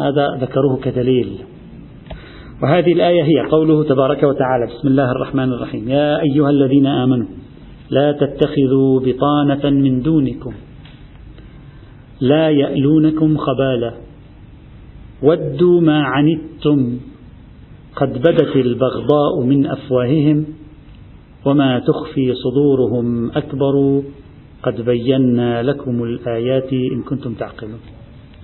هذا 0.00 0.38
ذكروه 0.40 0.76
كدليل. 0.82 1.38
وهذه 2.62 2.92
الآية 2.92 3.22
هي 3.22 3.48
قوله 3.50 3.84
تبارك 3.84 4.22
وتعالى 4.22 4.66
بسم 4.66 4.88
الله 4.88 5.10
الرحمن 5.10 5.52
الرحيم. 5.52 5.88
يا 5.88 6.20
أيها 6.20 6.50
الذين 6.50 6.86
آمنوا 6.86 7.26
لا 7.90 8.12
تتخذوا 8.12 9.00
بطانة 9.00 9.70
من 9.70 10.02
دونكم. 10.02 10.52
لا 12.20 12.50
يألونكم 12.50 13.36
خبالا. 13.36 13.94
ودوا 15.22 15.80
ما 15.80 16.02
عنتم. 16.02 16.98
قد 17.96 18.18
بدت 18.18 18.56
البغضاء 18.56 19.40
من 19.44 19.66
أفواههم 19.66 20.44
وما 21.44 21.78
تخفي 21.78 22.34
صدورهم 22.34 23.30
أكبر. 23.30 24.02
قد 24.62 24.80
بينا 24.80 25.62
لكم 25.62 26.02
الآيات 26.02 26.72
إن 26.72 27.02
كنتم 27.02 27.34
تعقلون. 27.34 27.80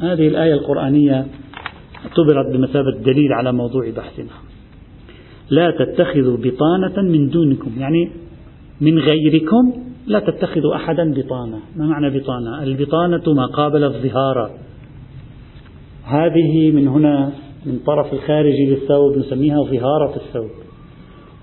هذه 0.00 0.28
الآية 0.28 0.54
القرآنية 0.54 1.26
اعتبرت 1.96 2.56
بمثابة 2.56 2.90
دليل 3.04 3.32
على 3.32 3.52
موضوع 3.52 3.90
بحثنا. 3.96 4.36
لا 5.50 5.70
تتخذوا 5.70 6.36
بطانة 6.36 7.10
من 7.10 7.28
دونكم 7.28 7.70
يعني 7.78 8.10
من 8.80 8.98
غيركم 8.98 9.72
لا 10.06 10.18
تتخذوا 10.18 10.76
أحدا 10.76 11.14
بطانة. 11.14 11.58
ما 11.76 11.86
معنى 11.86 12.18
بطانة؟ 12.18 12.62
البطانة 12.62 13.22
ما 13.36 13.46
قابل 13.46 13.84
الظهارة 13.84 14.50
هذه 16.04 16.70
من 16.70 16.88
هنا 16.88 17.32
من 17.66 17.78
طرف 17.86 18.12
الخارجي 18.12 18.66
للثوب 18.70 19.18
نسميها 19.18 19.62
ظهارة 19.62 20.16
الثوب. 20.16 20.50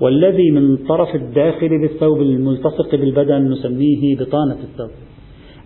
والذي 0.02 0.52
من 0.52 0.74
الطرف 0.74 1.16
الداخلي 1.16 1.78
للثوب 1.78 2.22
الملتصق 2.22 2.92
بالبدن 2.92 3.52
نسميه 3.52 4.16
بطانة 4.16 4.58
الثوب. 4.64 4.90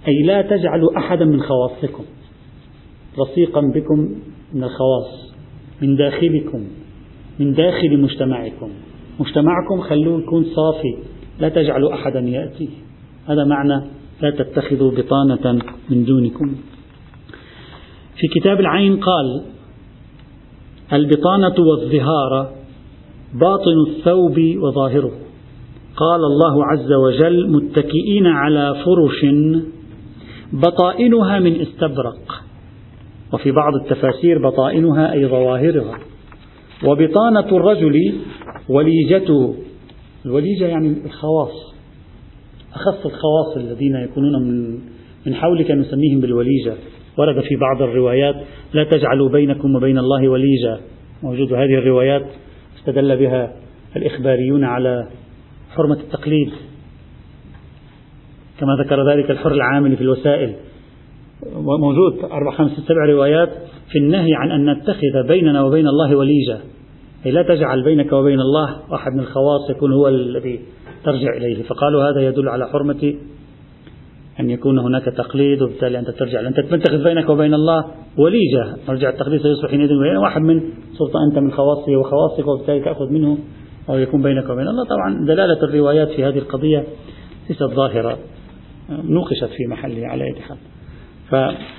أي 0.08 0.24
لا 0.24 0.42
تجعلوا 0.42 0.98
أحدا 0.98 1.26
من 1.26 1.42
خواصكم. 1.42 2.04
رصيقا 3.20 3.62
بكم 3.76 4.16
من 4.54 4.64
الخواص. 4.64 5.34
من 5.82 5.96
داخلكم. 5.96 6.64
من 7.40 7.54
داخل 7.54 8.02
مجتمعكم. 8.02 8.70
مجتمعكم 9.20 9.82
خلوه 9.82 10.20
يكون 10.20 10.44
صافي. 10.44 10.98
لا 11.40 11.50
تجعلوا 11.50 11.94
أحدا 11.94 12.20
يأتي. 12.20 12.70
هذا 13.26 13.44
معنى 13.44 13.84
لا 14.22 14.30
تتخذوا 14.30 14.92
بطانة 14.92 15.62
من 15.90 16.06
دونكم. 16.06 16.56
في 18.16 18.40
كتاب 18.40 18.60
العين 18.60 19.00
قال 19.00 19.44
البطانة 20.94 21.56
والظهارة 21.60 22.63
باطن 23.34 23.76
الثوب 23.88 24.40
وظاهره. 24.64 25.12
قال 25.96 26.20
الله 26.24 26.66
عز 26.66 26.92
وجل 26.94 27.52
متكئين 27.52 28.28
على 28.28 28.76
فرش 28.86 29.26
بطائنها 30.54 31.40
من 31.40 31.62
استبرق. 31.62 32.44
وفي 33.34 33.52
بعض 33.52 33.76
التفاسير 33.76 34.50
بطائنها 34.50 35.14
أي 35.14 35.28
ظواهرها. 35.28 36.00
وبطانة 36.86 37.58
الرجل 37.58 38.14
وليجته. 38.70 39.56
الوليجة 40.26 40.66
يعني 40.66 40.96
الخواص. 41.06 41.74
أخص 42.74 43.06
الخواص 43.06 43.58
الذين 43.58 43.96
يكونون 43.96 44.44
من 44.44 44.80
من 45.26 45.36
حولك 45.36 45.72
نسميهم 45.72 46.20
بالوليجة. 46.20 46.74
ورد 47.18 47.42
في 47.42 47.56
بعض 47.56 47.82
الروايات 47.82 48.36
لا 48.74 48.84
تجعلوا 48.84 49.30
بينكم 49.30 49.76
وبين 49.76 49.98
الله 49.98 50.30
وليجة. 50.30 50.78
موجود 51.24 51.54
هذه 51.54 51.78
الروايات 51.78 52.26
استدل 52.84 53.18
بها 53.18 53.54
الإخباريون 53.96 54.64
على 54.64 55.08
حرمة 55.76 56.00
التقليد. 56.00 56.52
كما 58.60 58.84
ذكر 58.84 59.10
ذلك 59.12 59.32
الحر 59.32 59.52
العامل 59.52 59.96
في 59.96 60.02
الوسائل. 60.02 60.54
موجود 61.56 62.32
أربع 62.32 62.52
خمس 62.58 62.72
سبع 62.72 63.06
روايات 63.06 63.50
في 63.92 64.00
النهي 64.00 64.34
عن 64.36 64.52
أن 64.52 64.70
نتخذ 64.70 65.28
بيننا 65.28 65.64
وبين 65.64 65.88
الله 65.88 66.16
وليجة. 66.16 66.60
أي 67.26 67.32
لا 67.32 67.44
تجعل 67.44 67.84
بينك 67.84 68.14
وبين 68.14 68.40
الله 68.40 68.80
واحد 68.92 69.12
من 69.12 69.20
الخواص 69.20 69.70
يكون 69.70 69.94
هو 69.94 70.08
الذي 70.08 70.60
ترجع 71.04 71.38
إليه. 71.38 71.64
فقالوا 71.64 72.04
هذا 72.04 72.28
يدل 72.28 72.50
على 72.50 72.68
حرمة 72.68 73.16
أن 74.40 74.50
يكون 74.50 74.80
هناك 74.80 75.06
تقليد 75.06 75.62
وبالتالي 75.62 76.00
أنت 76.00 76.10
ترجع 76.10 76.48
أنت 76.48 76.60
تتخذ 76.60 77.04
بينك 77.04 77.30
وبين 77.30 77.54
الله 77.54 77.86
وليجة. 78.18 78.76
مرجع 78.88 79.10
التقليد 79.10 79.42
سيصبح 79.42 79.72
حينئذ 79.72 79.90
واحد 80.22 80.42
من 80.42 80.62
صرت 80.94 81.12
أنت 81.30 81.40
من 81.40 81.52
خواصه 81.52 81.98
وخواصك 81.98 82.48
وبالتالي 82.48 82.80
تأخذ 82.80 83.10
منه 83.12 83.38
أو 83.90 83.98
يكون 83.98 84.22
بينك 84.22 84.50
وبين 84.50 84.68
الله. 84.68 84.84
طبعا 84.86 85.26
دلالة 85.26 85.64
الروايات 85.64 86.10
في 86.10 86.24
هذه 86.24 86.38
القضية 86.38 86.84
ليست 87.50 87.64
ظاهرة 87.64 88.18
نوقشت 88.90 89.50
في 89.58 89.68
محله 89.68 90.08
على 90.08 90.24
أي 90.24 90.36
حال. 90.42 90.58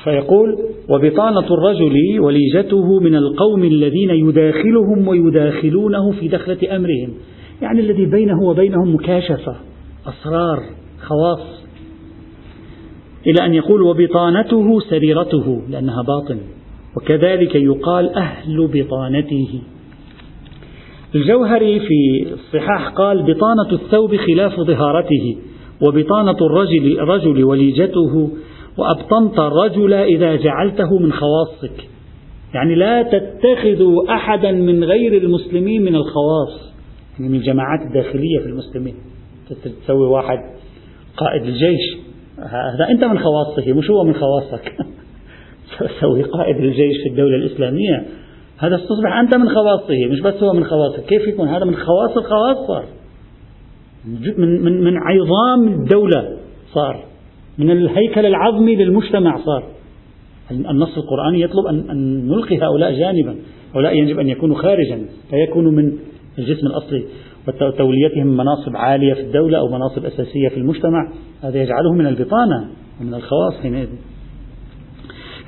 فيقول 0.04 0.58
وبطانة 0.88 1.54
الرجل 1.54 2.20
وليجته 2.20 3.00
من 3.00 3.14
القوم 3.14 3.64
الذين 3.64 4.10
يداخلهم 4.10 5.08
ويداخلونه 5.08 6.10
في 6.20 6.28
دخلة 6.28 6.76
أمرهم. 6.76 7.14
يعني 7.62 7.80
الذي 7.80 8.06
بينه 8.06 8.42
وبينهم 8.42 8.94
مكاشفة 8.94 9.56
أسرار 10.06 10.58
خواص. 11.02 11.63
إلى 13.26 13.46
أن 13.46 13.54
يقول 13.54 13.82
وبطانته 13.82 14.80
سريرته 14.80 15.62
لأنها 15.68 16.02
باطن. 16.02 16.38
وكذلك 16.96 17.54
يقال 17.54 18.14
أهل 18.14 18.66
بطانته. 18.66 19.60
الجوهري 21.14 21.80
في 21.80 22.26
الصحاح 22.32 22.88
قال 22.88 23.22
بطانة 23.22 23.72
الثوب 23.72 24.16
خلاف 24.16 24.60
ظهارته 24.60 25.36
وبطانة 25.82 26.36
الرجل 26.40 26.98
رجل 26.98 27.44
وليجته 27.44 28.30
وأبطنت 28.78 29.38
الرجل 29.38 29.92
إذا 29.92 30.36
جعلته 30.36 30.98
من 30.98 31.12
خواصك. 31.12 31.88
يعني 32.54 32.74
لا 32.74 33.02
تتخذوا 33.02 34.14
أحدا 34.14 34.52
من 34.52 34.84
غير 34.84 35.22
المسلمين 35.22 35.82
من 35.82 35.94
الخواص. 35.94 36.72
يعني 37.18 37.32
من 37.32 37.38
الجماعات 37.38 37.80
الداخلية 37.80 38.38
في 38.38 38.46
المسلمين. 38.46 38.94
تسوي 39.84 40.06
واحد 40.06 40.38
قائد 41.16 41.42
الجيش. 41.42 41.93
هذا 42.38 42.88
أنت 42.90 43.04
من 43.04 43.18
خواصه 43.18 43.72
مش 43.72 43.90
هو 43.90 44.04
من 44.04 44.14
خواصك. 44.14 44.72
سوي 46.00 46.22
قائد 46.22 46.56
الجيش 46.56 46.96
في 47.02 47.08
الدولة 47.08 47.36
الإسلامية. 47.36 48.04
هذا 48.58 48.76
تصبح 48.76 49.16
أنت 49.20 49.36
من 49.36 49.48
خواصه 49.48 50.06
مش 50.10 50.20
بس 50.20 50.42
هو 50.42 50.52
من 50.52 50.64
خواصك. 50.64 51.04
كيف 51.04 51.22
يكون؟ 51.28 51.48
هذا 51.48 51.64
من 51.64 51.76
خواص 51.76 52.16
الخواص 52.16 52.66
صار. 52.66 52.84
من, 54.38 54.64
من, 54.64 54.84
من 54.84 54.96
عظام 54.96 55.68
الدولة 55.68 56.36
صار. 56.72 57.04
من 57.58 57.70
الهيكل 57.70 58.26
العظمي 58.26 58.76
للمجتمع 58.76 59.38
صار. 59.44 59.64
النص 60.50 60.98
القرآني 60.98 61.40
يطلب 61.40 61.66
أن, 61.66 61.90
أن 61.90 62.28
نلقي 62.28 62.58
هؤلاء 62.58 62.92
جانبا. 62.92 63.36
هؤلاء 63.74 63.96
يجب 63.96 64.18
أن 64.18 64.28
يكونوا 64.28 64.56
خارجا 64.56 65.06
فيكونوا 65.30 65.72
من 65.72 65.92
الجسم 66.38 66.66
الأصلي. 66.66 67.04
وتوليتهم 67.48 68.26
مناصب 68.26 68.76
عالية 68.76 69.14
في 69.14 69.20
الدولة 69.20 69.58
أو 69.58 69.68
مناصب 69.68 70.04
أساسية 70.04 70.48
في 70.48 70.56
المجتمع 70.56 71.12
هذا 71.42 71.62
يجعلهم 71.62 71.96
من 71.98 72.06
البطانة 72.06 72.68
ومن 73.00 73.14
الخواص 73.14 73.54
حينئذ. 73.62 73.88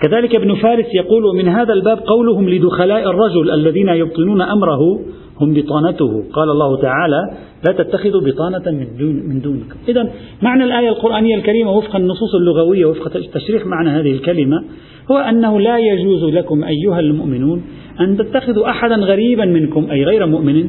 كذلك 0.03 0.35
ابن 0.35 0.55
فارس 0.55 0.87
يقول 0.95 1.25
ومن 1.25 1.49
هذا 1.49 1.73
الباب 1.73 1.99
قولهم 1.99 2.49
لدخلاء 2.49 3.11
الرجل 3.11 3.51
الذين 3.51 3.89
يبطنون 3.89 4.43
أمره 4.43 5.01
هم 5.41 5.55
بطانته. 5.55 6.25
قال 6.33 6.51
الله 6.51 6.81
تعالى 6.83 7.21
لا 7.69 7.85
تتخذوا 7.85 8.21
بطانة 8.21 8.79
من, 8.79 8.97
دون 8.99 9.15
من 9.29 9.41
دونكم. 9.41 9.77
إذا 9.89 10.11
معنى 10.43 10.65
الآية 10.65 10.89
القرآنية 10.89 11.37
الكريمة 11.37 11.71
وفق 11.71 11.97
النصوص 11.97 12.35
اللغوية 12.35 12.87
وفق 12.87 13.09
تشريح 13.35 13.67
معنى 13.67 13.91
هذه 13.91 14.13
الكلمة 14.13 14.65
هو 15.11 15.17
أنه 15.17 15.61
لا 15.61 15.79
يجوز 15.79 16.25
لكم 16.25 16.65
أيها 16.65 17.01
المؤمنون 17.01 17.63
أن 18.01 18.17
تتخذوا 18.17 18.71
أحدا 18.71 18.97
غريبا 18.97 19.45
منكم 19.45 19.91
أي 19.91 20.05
غير 20.05 20.27
مؤمن 20.27 20.69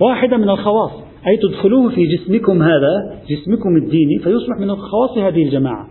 واحدة 0.00 0.36
من 0.36 0.50
الخواص 0.50 0.90
أي 1.26 1.36
تدخلوه 1.36 1.88
في 1.88 2.06
جسمكم 2.06 2.62
هذا 2.62 3.18
جسمكم 3.30 3.76
الديني 3.76 4.18
فيصبح 4.18 4.58
من 4.60 4.76
خواص 4.76 5.18
هذه 5.18 5.44
الجماعة. 5.44 5.86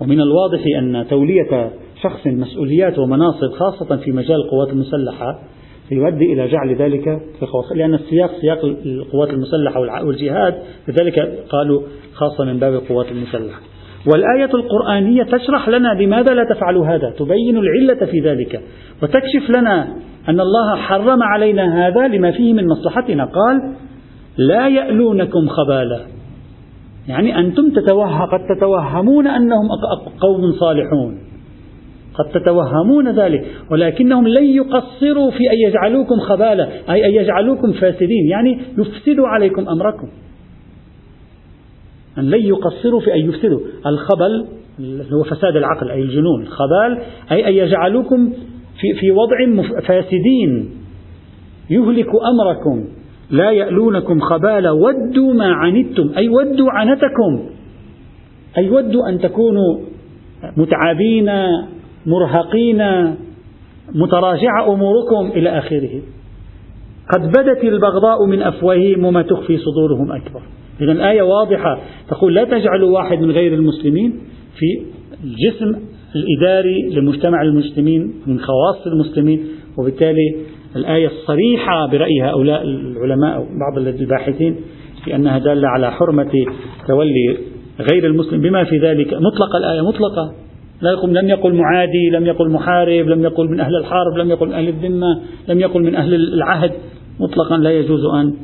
ومن 0.00 0.20
الواضح 0.20 0.60
أن 0.78 1.06
تولية 1.10 1.70
شخص 2.02 2.26
مسؤوليات 2.26 2.98
ومناصب 2.98 3.52
خاصة 3.52 3.96
في 3.96 4.12
مجال 4.12 4.36
القوات 4.36 4.68
المسلحة 4.68 5.40
يؤدي 5.92 6.32
إلى 6.32 6.48
جعل 6.48 6.74
ذلك 6.74 7.04
في 7.40 7.46
خواص. 7.46 7.72
لأن 7.76 7.94
السياق 7.94 8.30
سياق 8.40 8.64
القوات 8.64 9.30
المسلحة 9.30 9.80
والجهاد 9.80 10.54
لذلك 10.88 11.44
قالوا 11.48 11.82
خاصة 12.14 12.44
من 12.44 12.58
باب 12.58 12.74
القوات 12.74 13.06
المسلحة. 13.10 13.60
والآية 14.06 14.54
القرآنية 14.54 15.22
تشرح 15.22 15.68
لنا 15.68 15.94
لماذا 16.02 16.34
لا 16.34 16.44
تفعل 16.54 16.76
هذا 16.76 17.14
تبين 17.18 17.58
العلة 17.58 18.06
في 18.06 18.20
ذلك 18.20 18.60
وتكشف 19.02 19.50
لنا 19.50 19.96
أن 20.28 20.40
الله 20.40 20.76
حرم 20.76 21.22
علينا 21.22 21.86
هذا 21.86 22.08
لما 22.08 22.30
فيه 22.30 22.52
من 22.52 22.66
مصلحتنا. 22.66 23.24
قال 23.24 23.72
لا 24.36 24.68
يألونكم 24.68 25.48
خبالا. 25.48 26.00
يعني 27.08 27.38
أنتم 27.38 27.70
تتوه 27.70 28.24
قد 28.24 28.56
تتوهمون 28.56 29.26
أنهم 29.26 29.68
قوم 30.20 30.52
صالحون. 30.60 31.18
قد 32.14 32.40
تتوهمون 32.40 33.08
ذلك 33.08 33.46
ولكنهم 33.70 34.28
لن 34.28 34.44
يقصروا 34.44 35.30
في 35.30 35.50
أن 35.52 35.58
يجعلوكم 35.68 36.20
خبالة 36.20 36.68
أي 36.90 37.06
أن 37.06 37.14
يجعلوكم 37.14 37.72
فاسدين. 37.72 38.26
يعني 38.30 38.60
يفسدوا 38.78 39.28
عليكم 39.28 39.68
أمركم. 39.68 40.08
أن 42.18 42.24
لن 42.24 42.40
يقصروا 42.40 43.00
في 43.00 43.14
أن 43.14 43.18
يفسدوا. 43.18 43.60
الخبل 43.86 44.46
هو 45.12 45.22
فساد 45.22 45.56
العقل 45.56 45.90
أي 45.90 46.02
الجنون. 46.02 46.42
الخبال 46.42 46.98
أي 47.32 47.48
أن 47.48 47.66
يجعلوكم 47.66 48.32
في, 48.80 49.00
في 49.00 49.10
وضع 49.10 49.62
فاسدين. 49.80 50.70
يهلك 51.70 52.08
أمركم. 52.32 52.84
لا 53.30 53.50
يألونكم 53.50 54.20
خبالا. 54.20 54.70
ودوا 54.70 55.34
ما 55.34 55.52
عنتم. 55.52 56.10
أي 56.16 56.28
ودوا 56.28 56.70
عنتكم. 56.70 57.50
أي 58.58 58.70
ودوا 58.70 59.08
أن 59.08 59.18
تكونوا 59.18 59.78
متعابين 60.56 61.30
مرهقين 62.06 62.82
متراجعة 63.94 64.72
أموركم 64.72 65.38
إلى 65.38 65.58
آخره. 65.58 66.00
قد 67.12 67.28
بدت 67.28 67.64
البغضاء 67.64 68.26
من 68.26 68.42
أفواههم 68.42 69.04
وما 69.04 69.22
تخفي 69.22 69.58
صدورهم 69.58 70.12
أكبر. 70.12 70.42
إذا 70.80 70.92
الآية 70.92 71.22
واضحة 71.22 71.80
تقول 72.08 72.34
لا 72.34 72.44
تجعلوا 72.44 72.90
واحد 72.90 73.18
من 73.18 73.30
غير 73.30 73.54
المسلمين 73.54 74.20
في 74.58 74.82
الجسم 75.24 75.80
الإداري 76.16 76.88
لمجتمع 76.90 77.42
المسلمين 77.42 78.12
من 78.26 78.40
خواص 78.40 78.86
المسلمين 78.86 79.46
وبالتالي 79.78 80.36
الآية 80.76 81.06
الصريحة 81.06 81.86
برأي 81.86 82.22
هؤلاء 82.22 82.62
العلماء 82.62 83.36
أو 83.36 83.44
بعض 83.44 83.86
الباحثين 83.86 84.56
في 85.04 85.16
أنها 85.16 85.38
دالة 85.38 85.68
على 85.68 85.92
حرمة 85.92 86.30
تولي 86.88 87.36
غير 87.92 88.06
المسلم 88.06 88.40
بما 88.40 88.64
في 88.64 88.78
ذلك 88.78 89.14
مطلق 89.14 89.56
الآية 89.56 89.80
مطلقة. 89.80 90.32
لا 90.82 90.90
يقول 90.90 91.14
لم 91.14 91.28
يقل 91.28 91.54
معادي 91.54 92.10
لم 92.10 92.26
يقل 92.26 92.50
محارب 92.50 93.08
لم 93.08 93.22
يقل 93.22 93.48
من 93.48 93.60
أهل 93.60 93.76
الحرب 93.76 94.16
لم 94.16 94.30
يقل 94.30 94.46
من 94.46 94.52
أهل 94.52 94.68
الذمة 94.68 95.20
لم 95.48 95.60
يقل 95.60 95.82
من 95.82 95.94
أهل 95.94 96.14
العهد. 96.14 96.72
مطلقا 97.20 97.58
لا 97.58 97.70
يجوز 97.70 98.04
أن 98.04 98.34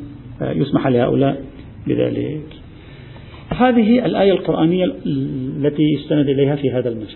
يسمح 0.41 0.87
لهؤلاء 0.87 1.41
بذلك. 1.87 2.41
هذه 3.49 4.05
الآية 4.05 4.31
القرآنية 4.31 4.85
التي 5.05 5.83
يستند 5.83 6.29
إليها 6.29 6.55
في 6.55 6.71
هذا 6.71 6.89
المجال. 6.89 7.15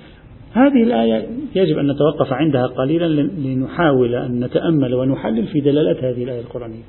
هذه 0.53 0.83
الآية 0.83 1.27
يجب 1.55 1.77
أن 1.77 1.91
نتوقف 1.91 2.33
عندها 2.33 2.67
قليلا 2.67 3.21
لنحاول 3.21 4.15
أن 4.15 4.43
نتأمل 4.43 4.93
ونحلل 4.93 5.47
في 5.47 5.59
دلالات 5.59 6.03
هذه 6.03 6.23
الآية 6.23 6.39
القرآنية. 6.39 6.83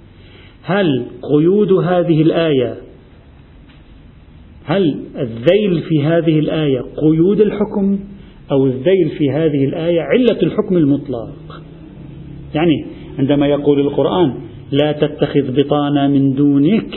هل 0.63 1.05
قيود 1.33 1.73
هذه 1.73 2.23
الآية؟ 2.23 2.75
هل 4.65 4.99
الذيل 5.19 5.83
في 5.89 6.03
هذه 6.05 6.39
الآية 6.39 6.81
قيود 6.97 7.41
الحكم؟ 7.41 7.99
أو 8.53 8.67
الذيل 8.67 9.09
في 9.19 9.31
هذه 9.31 9.65
الآية 9.65 10.01
علة 10.01 10.43
الحكم 10.43 10.77
المطلق؟ 10.77 11.63
يعني 12.55 12.85
عندما 13.19 13.47
يقول 13.47 13.81
القرآن 13.81 14.35
لا 14.73 14.93
تتخذ 14.93 15.63
بطانة 15.63 16.09
من 16.09 16.35
دونك 16.35 16.95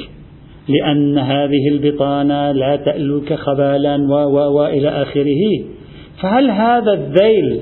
لأن 0.69 1.17
هذه 1.17 1.67
البطانة 1.71 2.51
لا 2.51 2.75
تألوك 2.75 3.33
خبالا 3.33 3.95
و 3.95 4.13
و 4.13 4.57
وإلى 4.57 4.89
آخره. 4.89 5.63
فهل 6.25 6.51
هذا 6.51 6.93
الذيل 6.93 7.61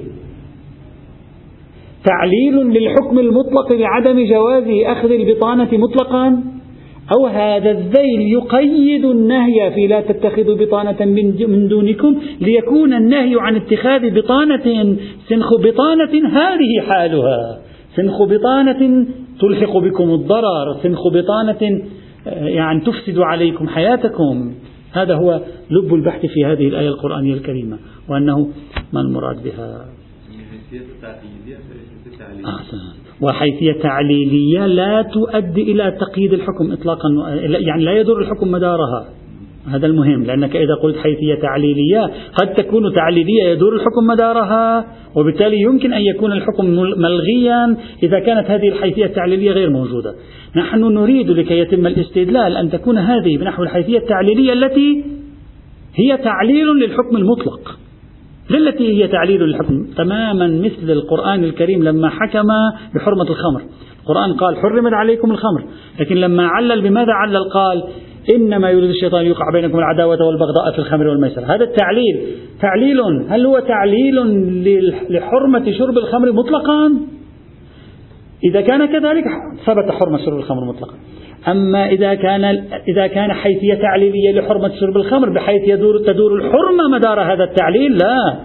تعليل 2.06 2.56
للحكم 2.56 3.20
المطلق 3.20 3.72
لعدم 3.72 4.26
جواز 4.26 4.64
أخذ 4.86 5.12
البطانة 5.12 5.68
مطلقا؟ 5.74 6.44
أو 7.18 7.28
هذا 7.28 7.72
الذيل 7.72 8.22
يقيد 8.22 9.06
النهي 9.06 9.72
في 9.72 9.88
لا 9.88 10.02
تتخذوا 10.02 10.56
بطانة 10.56 11.06
من 11.48 11.68
دونكم 11.68 12.16
ليكون 12.42 12.94
النهي 12.94 13.36
عن 13.40 13.56
اتخاذ 13.56 14.12
بطانة 14.16 14.96
سنخ 15.30 15.54
بطانة 15.54 16.28
هذه 16.28 16.82
حالها. 16.90 17.60
سنخ 17.96 18.24
بطانة 18.24 19.06
تلحق 19.42 19.78
بكم 19.78 20.10
الضرر. 20.10 20.78
سنخ 20.84 21.00
بطانة 21.08 21.82
آه، 22.28 22.48
يعني 22.48 22.82
تفسد 22.82 23.20
عليكم 23.20 23.68
حياتكم. 23.68 24.54
هذا 24.94 25.16
هو 25.16 25.42
لب 25.70 25.94
البحث 25.94 26.22
في 26.26 26.46
هذه 26.46 26.68
الآية 26.68 26.88
القرآنية 26.90 27.34
الكريمة 27.34 27.78
وأنه 28.10 28.50
ما 28.94 29.02
المراد 29.02 29.44
بها؟ 29.44 29.86
وحيثية 33.22 33.82
تعليلية 33.82 34.66
لا 34.66 35.02
تؤدي 35.02 35.62
إلى 35.72 35.98
تقييد 36.00 36.34
الحكم 36.34 36.72
إطلاقا 36.72 37.10
يعني 37.40 37.84
لا 37.84 38.00
يدور 38.00 38.22
الحكم 38.22 38.52
مدارها. 38.52 39.10
هذا 39.72 39.88
المهم 39.88 40.24
لأنك 40.24 40.56
إذا 40.56 40.76
قلت 40.84 40.98
حيثية 40.98 41.36
تعليلية 41.42 42.12
قد 42.34 42.54
تكون 42.54 42.94
تعليلية 42.94 43.44
يدور 43.44 43.76
الحكم 43.76 44.08
مدارها 44.08 44.86
وبالتالي 45.16 45.62
يمكن 45.62 45.94
أن 45.94 46.02
يكون 46.02 46.32
الحكم 46.32 46.66
ملغيا 46.76 47.78
إذا 48.04 48.20
كانت 48.20 48.52
هذه 48.52 48.68
الحيثية 48.68 49.06
التعليلية 49.06 49.52
غير 49.52 49.70
موجودة. 49.70 50.14
نحن 50.56 50.84
نريد 50.84 51.30
لكي 51.30 51.60
يتم 51.60 51.88
الاستدلال 51.88 52.58
أن 52.58 52.70
تكون 52.70 52.98
هذه 52.98 53.38
بنحو 53.38 53.64
الحيثية 53.64 53.98
التعليلية 53.98 54.54
التي 54.54 55.04
هي 55.96 56.18
تعليل 56.18 56.68
للحكم 56.68 57.18
المطلق. 57.18 57.80
التي 58.52 59.04
هي 59.04 59.08
تعليل 59.08 59.44
للحكم 59.44 59.86
تماما 59.98 60.48
مثل 60.48 60.92
القرآن 60.92 61.44
الكريم 61.44 61.84
لما 61.84 62.10
حكم 62.10 62.48
بحرمة 62.96 63.30
الخمر. 63.30 63.62
القرآن 64.02 64.34
قال 64.34 64.58
حرمت 64.58 64.94
عليكم 64.94 65.32
الخمر 65.32 65.64
لكن 66.00 66.16
لما 66.16 66.48
علل 66.48 66.82
بماذا 66.82 67.12
علل؟ 67.12 67.50
قال 67.54 67.84
إنما 68.36 68.70
يريد 68.70 68.90
الشيطان 68.90 69.26
يوقع 69.26 69.46
بينكم 69.54 69.80
العداوة 69.80 70.18
والبغضاء 70.26 70.72
في 70.72 70.80
الخمر 70.80 71.08
والميسر. 71.08 71.42
هذا 71.42 71.64
التعليل. 71.64 72.22
تعليل 72.62 73.02
هل 73.30 73.46
هو 73.46 73.60
تعليل 73.60 74.16
لحرمة 75.10 75.72
شرب 75.72 75.98
الخمر 75.98 76.32
مطلقا؟ 76.32 76.94
إذا 78.44 78.62
كان 78.62 78.86
كذلك 78.86 79.24
ثبت 79.66 79.92
حرمة 79.92 80.18
شرب 80.26 80.38
الخمر 80.38 80.66
مطلقا. 80.66 80.94
أما 81.48 81.90
إذا 81.90 82.14
كان 82.14 82.44
إذا 82.88 83.08
كان 83.08 83.34
حيثية 83.34 83.74
تعليلية 83.74 84.32
لحرمة 84.32 84.72
شرب 84.80 84.98
الخمر 84.98 85.30
بحيث 85.30 85.62
يدور 85.68 85.98
تدور 85.98 86.36
الحرمة 86.36 86.90
مدار 86.92 87.20
هذا 87.34 87.44
التعليل 87.44 87.98
لا. 87.98 88.36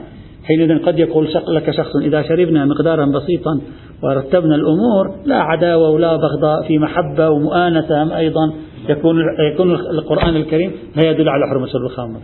حينئذ 0.45 0.79
قد 0.79 0.99
يقول 0.99 1.29
لك 1.49 1.71
شخص 1.71 1.97
إذا 2.03 2.23
شربنا 2.23 2.65
مقدارا 2.65 3.07
بسيطا 3.07 3.61
ورتبنا 4.03 4.55
الأمور 4.55 5.17
لا 5.25 5.37
عداوة 5.37 5.91
ولا 5.91 6.17
بغضاء 6.17 6.63
في 6.69 6.79
محبة 6.79 7.31
ومؤانسة 7.31 8.17
أيضا. 8.17 8.53
يكون 8.89 9.17
يكون 9.53 9.75
القرآن 9.75 10.37
الكريم 10.37 10.73
لا 10.97 11.11
يدل 11.11 11.29
على 11.29 11.47
حرمة 11.47 11.67
شرب 11.67 11.83
الخمر 11.85 12.21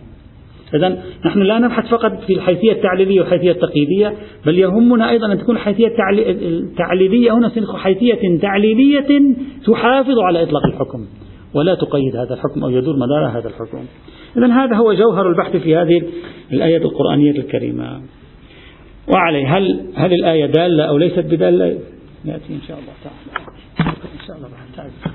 إذا 0.73 1.03
نحن 1.25 1.39
لا 1.39 1.59
نبحث 1.59 1.87
فقط 1.87 2.23
في 2.27 2.33
الحيثية 2.33 2.71
التعليلية 2.71 3.21
والحيثية 3.21 3.51
التقييدية 3.51 4.13
بل 4.45 4.59
يهمنا 4.59 5.09
أيضا 5.09 5.31
أن 5.31 5.37
تكون 5.37 5.55
الحيثية 5.55 5.95
التعليلية 6.11 7.31
هنا 7.31 7.51
حيثية 7.75 8.39
تعليلية 8.41 9.35
تحافظ 9.67 10.19
على 10.19 10.43
إطلاق 10.43 10.65
الحكم 10.65 11.05
ولا 11.53 11.75
تقيد 11.75 12.15
هذا 12.15 12.33
الحكم 12.33 12.63
أو 12.63 12.69
يدور 12.69 12.95
مدار 12.95 13.39
هذا 13.39 13.47
الحكم. 13.47 13.85
إذا 14.37 14.47
هذا 14.47 14.75
هو 14.75 14.93
جوهر 14.93 15.29
البحث 15.29 15.55
في 15.55 15.75
هذه 15.75 16.01
الآية 16.53 16.77
القرآنية 16.77 17.31
الكريمة. 17.31 18.01
وعليه 19.13 19.57
هل 19.57 19.85
هل 19.95 20.13
الآية 20.13 20.45
دالة 20.45 20.83
أو 20.83 20.97
ليست 20.97 21.19
بدالة؟ 21.19 21.65
يأتي 22.25 22.53
إن 22.53 22.61
شاء 22.67 22.77
الله 22.79 22.93
تعالى. 23.03 23.47
إن 24.19 24.27
شاء 24.27 24.37
الله. 24.37 24.47
تعالى 24.75 25.14